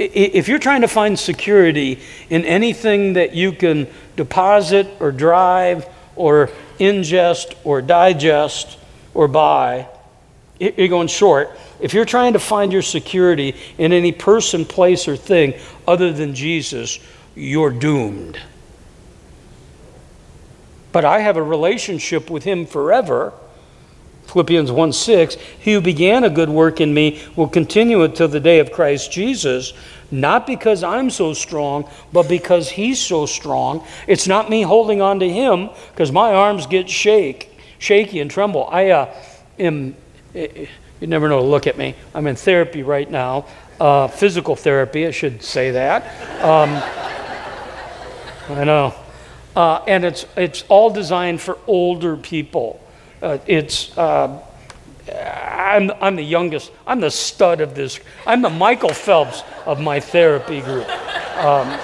if 0.00 0.48
you're 0.48 0.58
trying 0.58 0.80
to 0.80 0.88
find 0.88 1.18
security 1.18 2.00
in 2.30 2.44
anything 2.44 3.14
that 3.14 3.34
you 3.34 3.52
can 3.52 3.86
deposit 4.16 4.88
or 4.98 5.12
drive 5.12 5.86
or 6.16 6.50
ingest 6.78 7.54
or 7.64 7.82
digest 7.82 8.78
or 9.12 9.28
buy, 9.28 9.86
you're 10.58 10.88
going 10.88 11.08
short. 11.08 11.50
If 11.80 11.92
you're 11.92 12.06
trying 12.06 12.32
to 12.32 12.38
find 12.38 12.72
your 12.72 12.82
security 12.82 13.54
in 13.76 13.92
any 13.92 14.12
person, 14.12 14.64
place, 14.64 15.06
or 15.06 15.16
thing 15.16 15.54
other 15.86 16.12
than 16.12 16.34
Jesus, 16.34 16.98
you're 17.40 17.70
doomed. 17.70 18.40
But 20.92 21.04
I 21.04 21.20
have 21.20 21.36
a 21.36 21.42
relationship 21.42 22.30
with 22.30 22.44
Him 22.44 22.66
forever 22.66 23.32
Philippians 24.30 24.70
1 24.70 24.92
6, 24.92 25.34
he 25.58 25.72
who 25.72 25.80
began 25.80 26.24
a 26.24 26.30
good 26.30 26.48
work 26.48 26.80
in 26.80 26.94
me 26.94 27.20
will 27.36 27.48
continue 27.48 28.02
it 28.02 28.14
till 28.14 28.28
the 28.28 28.40
day 28.40 28.60
of 28.60 28.70
Christ 28.72 29.10
Jesus, 29.10 29.72
not 30.10 30.46
because 30.46 30.84
I'm 30.84 31.10
so 31.10 31.32
strong, 31.32 31.88
but 32.12 32.28
because 32.28 32.70
he's 32.70 33.00
so 33.00 33.26
strong. 33.26 33.84
It's 34.06 34.28
not 34.28 34.48
me 34.48 34.62
holding 34.62 35.00
on 35.00 35.20
to 35.20 35.28
him, 35.28 35.70
because 35.90 36.12
my 36.12 36.32
arms 36.32 36.66
get 36.66 36.88
shake, 36.88 37.58
shaky 37.78 38.20
and 38.20 38.30
tremble. 38.30 38.68
I 38.70 38.90
uh, 38.90 39.14
am, 39.58 39.96
you 40.32 40.68
never 41.02 41.28
know 41.28 41.40
to 41.40 41.46
look 41.46 41.66
at 41.66 41.76
me. 41.76 41.94
I'm 42.14 42.26
in 42.26 42.36
therapy 42.36 42.82
right 42.82 43.10
now, 43.10 43.46
uh, 43.80 44.08
physical 44.08 44.54
therapy, 44.54 45.06
I 45.06 45.10
should 45.10 45.42
say 45.42 45.72
that. 45.72 46.04
Um, 46.44 46.80
I 48.50 48.64
know. 48.64 48.94
Uh, 49.54 49.82
and 49.86 50.04
it's, 50.04 50.26
it's 50.36 50.64
all 50.68 50.90
designed 50.90 51.40
for 51.40 51.58
older 51.66 52.16
people. 52.16 52.80
Uh, 53.22 53.38
it's, 53.46 53.96
uh, 53.96 54.40
I'm, 55.12 55.90
I'm 56.00 56.16
the 56.16 56.22
youngest, 56.22 56.72
I'm 56.86 57.00
the 57.00 57.10
stud 57.10 57.60
of 57.60 57.74
this, 57.74 58.00
I'm 58.26 58.42
the 58.42 58.50
Michael 58.50 58.92
Phelps 58.92 59.42
of 59.66 59.80
my 59.80 60.00
therapy 60.00 60.60
group. 60.60 60.88
Um, 61.38 61.78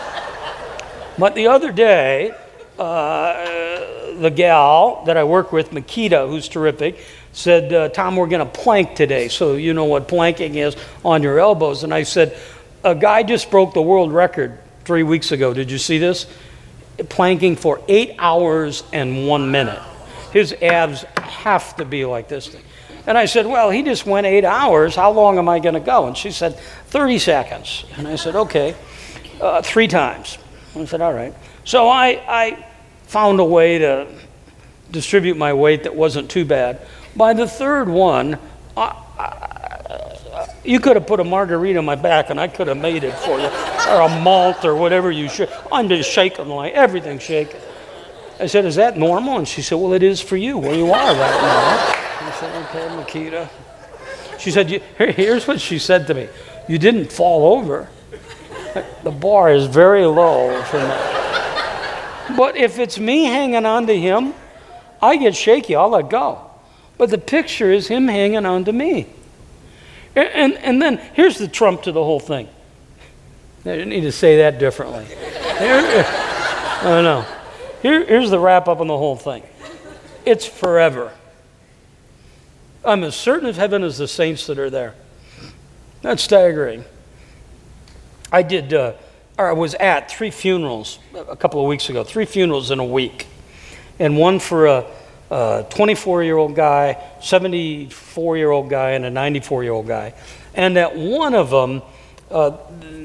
but 1.19 1.35
the 1.35 1.49
other 1.49 1.73
day, 1.73 2.35
uh, 2.79 4.17
the 4.19 4.31
gal 4.31 5.05
that 5.05 5.17
I 5.17 5.25
work 5.25 5.53
with, 5.53 5.71
Makita, 5.71 6.29
who's 6.29 6.49
terrific, 6.49 6.99
said, 7.33 7.73
uh, 7.73 7.89
Tom, 7.91 8.17
we're 8.17 8.29
going 8.29 8.47
to 8.47 8.61
plank 8.61 8.95
today. 8.95 9.29
So 9.29 9.55
you 9.55 9.75
know 9.75 9.85
what 9.85 10.09
planking 10.09 10.57
is 10.57 10.77
on 11.05 11.23
your 11.23 11.39
elbows. 11.39 11.85
And 11.85 11.93
I 11.93 12.03
said, 12.03 12.39
a 12.83 12.95
guy 12.95 13.23
just 13.23 13.51
broke 13.51 13.75
the 13.75 13.83
world 13.83 14.13
record 14.13 14.59
three 14.85 15.03
weeks 15.03 15.33
ago. 15.33 15.53
Did 15.53 15.71
you 15.71 15.79
see 15.79 15.99
this? 15.99 16.27
Planking 17.09 17.57
for 17.57 17.81
eight 17.89 18.15
hours 18.19 18.83
and 18.93 19.27
one 19.27 19.51
minute 19.51 19.81
his 20.37 20.53
abs 20.61 21.03
have 21.17 21.77
to 21.77 21.85
be 21.85 22.05
like 22.05 22.29
this 22.29 22.49
thing. 22.49 22.63
And 23.07 23.17
I 23.17 23.25
said, 23.25 23.47
Well, 23.47 23.71
he 23.71 23.83
just 23.83 24.05
went 24.05 24.27
eight 24.27 24.45
hours. 24.45 24.95
How 24.95 25.11
long 25.11 25.39
am 25.39 25.49
I 25.49 25.61
going 25.61 25.75
to 25.75 25.81
go? 25.81 26.07
And 26.07 26.17
she 26.17 26.31
said, 26.31 26.59
30 26.89 27.19
seconds. 27.19 27.87
And 27.97 28.07
I 28.07 28.17
said, 28.17 28.37
Okay, 28.37 28.75
uh, 29.41 29.63
three 29.63 29.89
times. 29.89 30.37
And 30.75 30.83
I 30.83 30.87
said, 30.87 31.01
All 31.01 31.15
right. 31.15 31.33
So 31.65 31.89
I, 31.89 32.23
I 32.29 32.67
found 33.05 33.41
a 33.41 33.45
way 33.45 33.79
to 33.79 34.07
distribute 34.91 35.39
my 35.39 35.55
weight 35.55 35.85
that 35.85 35.95
wasn't 35.95 36.31
too 36.31 36.45
bad. 36.45 36.87
By 37.15 37.33
the 37.33 37.49
third 37.49 37.89
one, 37.89 38.39
I, 38.77 39.03
I, 39.19 39.56
you 40.67 40.81
could 40.81 40.97
have 40.97 41.07
put 41.07 41.21
a 41.21 41.25
margarita 41.25 41.79
on 41.79 41.85
my 41.85 41.95
back 41.95 42.31
and 42.31 42.41
I 42.41 42.49
could 42.49 42.69
have 42.69 42.77
made 42.77 43.05
it 43.05 43.15
for 43.15 43.39
you, 43.39 43.47
or 43.89 44.01
a 44.03 44.21
malt 44.23 44.65
or 44.65 44.75
whatever 44.75 45.11
you 45.11 45.29
should. 45.29 45.51
I'm 45.71 45.89
just 45.89 46.11
shaking 46.11 46.49
like 46.49 46.75
everything's 46.75 47.23
shaking. 47.23 47.61
I 48.39 48.47
said, 48.47 48.65
Is 48.65 48.77
that 48.77 48.99
normal? 48.99 49.39
And 49.39 49.49
she 49.49 49.63
said, 49.63 49.77
Well, 49.77 49.93
it 49.93 50.03
is 50.03 50.21
for 50.21 50.37
you 50.37 50.59
where 50.59 50.75
you 50.75 50.87
are 50.87 50.91
right 50.91 51.17
now. 51.17 52.27
I 52.27 52.37
said, 52.39 52.67
Okay, 52.67 52.89
Makita. 52.97 53.49
She 54.39 54.51
said, 54.51 54.69
Here's 54.69 55.47
what 55.47 55.61
she 55.61 55.79
said 55.79 56.07
to 56.09 56.15
me 56.15 56.29
You 56.69 56.79
didn't 56.79 57.13
fall 57.13 57.57
over. 57.57 57.89
The 59.05 59.11
bar 59.11 59.51
is 59.53 59.67
very 59.67 60.05
low 60.05 60.63
for 60.65 60.79
me. 60.79 62.37
But 62.37 62.57
if 62.57 62.79
it's 62.79 62.99
me 62.99 63.25
hanging 63.25 63.65
on 63.65 63.87
to 63.87 63.99
him, 63.99 64.35
I 65.01 65.17
get 65.17 65.35
shaky, 65.35 65.75
I'll 65.75 65.89
let 65.89 66.11
go. 66.11 66.51
But 66.99 67.11
the 67.11 67.19
picture 67.19 67.71
is 67.71 67.89
him 67.89 68.09
hanging 68.09 68.45
on 68.45 68.65
to 68.65 68.73
me. 68.73 69.07
And, 70.17 70.55
and, 70.55 70.81
then 70.81 70.97
here's 71.13 71.37
the 71.37 71.47
trump 71.47 71.83
to 71.83 71.93
the 71.93 72.03
whole 72.03 72.21
thing. 72.21 72.49
I 73.67 73.85
need 73.85 74.01
to 74.01 74.13
say 74.13 74.39
that 74.39 74.59
differently. 74.59 75.05
I 75.59 76.81
don't 76.83 77.05
know. 77.05 77.27
Here, 77.83 78.05
here's 78.05 78.31
the 78.31 78.39
wrap 78.39 78.67
up 78.67 78.81
on 78.81 78.87
the 78.87 78.97
whole 78.97 79.17
thing 79.17 79.43
it's 80.25 80.47
forever. 80.47 81.13
I'm 82.85 83.05
as 83.05 83.15
certain 83.15 83.49
of 83.49 83.57
heaven 83.57 83.83
as 83.83 83.99
the 83.99 84.09
saints 84.09 84.47
that 84.47 84.59
are 84.59 84.71
there. 84.71 84.95
That's 86.03 86.23
staggering. 86.23 86.85
I 88.33 88.43
did, 88.43 88.73
uh, 88.73 88.95
or 89.39 89.49
I 89.49 89.53
was 89.53 89.75
at 89.75 90.11
three 90.11 90.31
funerals 90.31 90.99
a 91.15 91.37
couple 91.37 91.61
of 91.61 91.67
weeks 91.67 91.91
ago, 91.91 92.05
three 92.05 92.25
funerals 92.25 92.71
in 92.71 92.79
a 92.79 92.85
week. 92.85 93.27
And 93.99 94.17
one 94.17 94.39
for 94.39 94.67
a 94.67 94.87
24 95.29 96.23
year 96.23 96.37
old 96.37 96.55
guy, 96.55 97.03
74 97.21 98.37
year 98.37 98.51
old 98.51 98.71
guy, 98.71 98.91
and 98.93 99.05
a 99.05 99.11
94 99.11 99.65
year 99.65 99.73
old 99.73 99.87
guy. 99.87 100.15
And 100.55 100.77
at 100.79 100.97
one 100.97 101.35
of 101.35 101.51
them, 101.51 101.83
uh, 102.31 102.57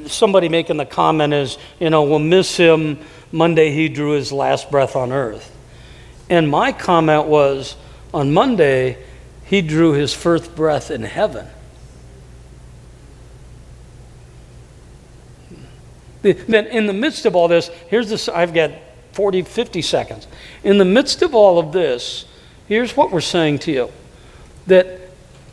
somebody 0.07 0.49
making 0.49 0.77
the 0.77 0.85
comment 0.85 1.33
is, 1.33 1.57
you 1.79 1.89
know, 1.89 2.03
we'll 2.03 2.19
miss 2.19 2.55
him 2.57 2.99
Monday 3.31 3.71
he 3.71 3.87
drew 3.87 4.11
his 4.11 4.31
last 4.31 4.69
breath 4.69 4.95
on 4.95 5.11
earth. 5.11 5.55
And 6.29 6.49
my 6.49 6.71
comment 6.71 7.27
was 7.27 7.75
on 8.13 8.33
Monday, 8.33 8.97
he 9.45 9.61
drew 9.61 9.93
his 9.93 10.13
first 10.13 10.55
breath 10.55 10.91
in 10.91 11.03
heaven. 11.03 11.47
Then, 16.21 16.67
in 16.67 16.85
the 16.85 16.93
midst 16.93 17.25
of 17.25 17.35
all 17.35 17.47
this, 17.47 17.69
here's 17.89 18.09
this 18.09 18.29
I've 18.29 18.53
got 18.53 18.71
40, 19.13 19.43
50 19.43 19.81
seconds. 19.81 20.27
In 20.63 20.77
the 20.77 20.85
midst 20.85 21.21
of 21.21 21.35
all 21.35 21.59
of 21.59 21.71
this, 21.71 22.25
here's 22.67 22.95
what 22.95 23.11
we're 23.11 23.21
saying 23.21 23.59
to 23.59 23.71
you 23.71 23.91
that 24.67 25.01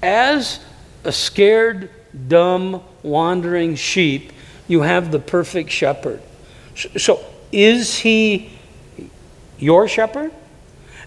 as 0.02 0.60
a 1.04 1.12
scared, 1.12 1.90
dumb, 2.28 2.82
wandering 3.02 3.74
sheep, 3.74 4.32
you 4.66 4.82
have 4.82 5.10
the 5.10 5.18
perfect 5.18 5.70
shepherd. 5.70 6.22
So, 6.74 7.24
is 7.50 7.98
he 7.98 8.50
your 9.58 9.88
shepherd? 9.88 10.32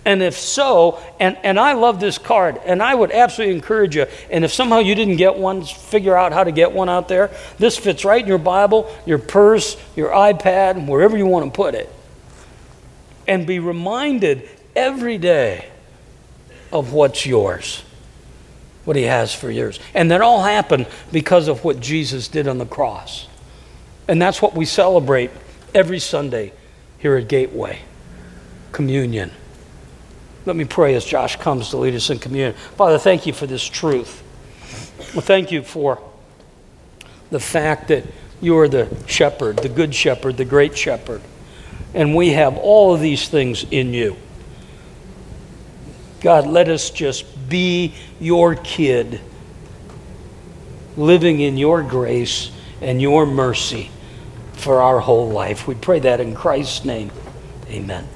And 0.03 0.23
if 0.23 0.35
so, 0.35 0.99
and, 1.19 1.37
and 1.43 1.59
I 1.59 1.73
love 1.73 1.99
this 1.99 2.17
card, 2.17 2.59
and 2.65 2.81
I 2.81 2.95
would 2.95 3.11
absolutely 3.11 3.55
encourage 3.55 3.95
you, 3.95 4.07
and 4.31 4.43
if 4.43 4.51
somehow 4.51 4.79
you 4.79 4.95
didn't 4.95 5.17
get 5.17 5.35
one, 5.35 5.63
figure 5.63 6.17
out 6.17 6.33
how 6.33 6.43
to 6.43 6.51
get 6.51 6.71
one 6.71 6.89
out 6.89 7.07
there. 7.07 7.29
This 7.59 7.77
fits 7.77 8.03
right 8.03 8.21
in 8.21 8.27
your 8.27 8.39
Bible, 8.39 8.91
your 9.05 9.19
purse, 9.19 9.77
your 9.95 10.09
iPad, 10.09 10.87
wherever 10.87 11.15
you 11.15 11.27
want 11.27 11.45
to 11.45 11.55
put 11.55 11.75
it. 11.75 11.93
And 13.31 13.47
be 13.47 13.59
reminded 13.59 14.49
every 14.75 15.17
day 15.17 15.69
of 16.69 16.91
what's 16.91 17.25
yours, 17.25 17.81
what 18.83 18.97
He 18.97 19.03
has 19.03 19.33
for 19.33 19.49
yours. 19.49 19.79
And 19.93 20.11
that 20.11 20.19
all 20.19 20.43
happened 20.43 20.85
because 21.13 21.47
of 21.47 21.63
what 21.63 21.79
Jesus 21.79 22.27
did 22.27 22.49
on 22.49 22.57
the 22.57 22.65
cross. 22.65 23.27
And 24.09 24.21
that's 24.21 24.41
what 24.41 24.53
we 24.53 24.65
celebrate 24.65 25.31
every 25.73 25.99
Sunday 25.99 26.51
here 26.99 27.15
at 27.15 27.29
Gateway 27.29 27.79
communion. 28.73 29.31
Let 30.45 30.55
me 30.55 30.65
pray 30.65 30.95
as 30.95 31.05
Josh 31.05 31.35
comes 31.37 31.69
to 31.69 31.77
lead 31.77 31.95
us 31.95 32.09
in 32.09 32.19
communion. 32.19 32.53
Father, 32.75 32.97
thank 32.97 33.25
you 33.25 33.33
for 33.33 33.47
this 33.47 33.63
truth. 33.63 34.23
Well, 35.13 35.21
thank 35.21 35.51
you 35.51 35.61
for 35.61 36.01
the 37.29 37.39
fact 37.39 37.87
that 37.89 38.05
you 38.41 38.57
are 38.57 38.67
the 38.67 38.89
shepherd, 39.07 39.57
the 39.57 39.69
good 39.69 39.93
shepherd, 39.93 40.37
the 40.37 40.45
great 40.45 40.77
shepherd. 40.77 41.21
And 41.93 42.15
we 42.15 42.29
have 42.29 42.57
all 42.57 42.93
of 42.93 43.01
these 43.01 43.27
things 43.27 43.65
in 43.69 43.93
you. 43.93 44.15
God, 46.21 46.47
let 46.47 46.69
us 46.69 46.89
just 46.89 47.49
be 47.49 47.93
your 48.19 48.55
kid, 48.55 49.19
living 50.95 51.39
in 51.39 51.57
your 51.57 51.81
grace 51.81 52.51
and 52.79 53.01
your 53.01 53.25
mercy 53.25 53.89
for 54.53 54.81
our 54.81 54.99
whole 54.99 55.29
life. 55.29 55.67
We 55.67 55.75
pray 55.75 55.99
that 55.99 56.19
in 56.19 56.35
Christ's 56.35 56.85
name. 56.85 57.11
Amen. 57.67 58.07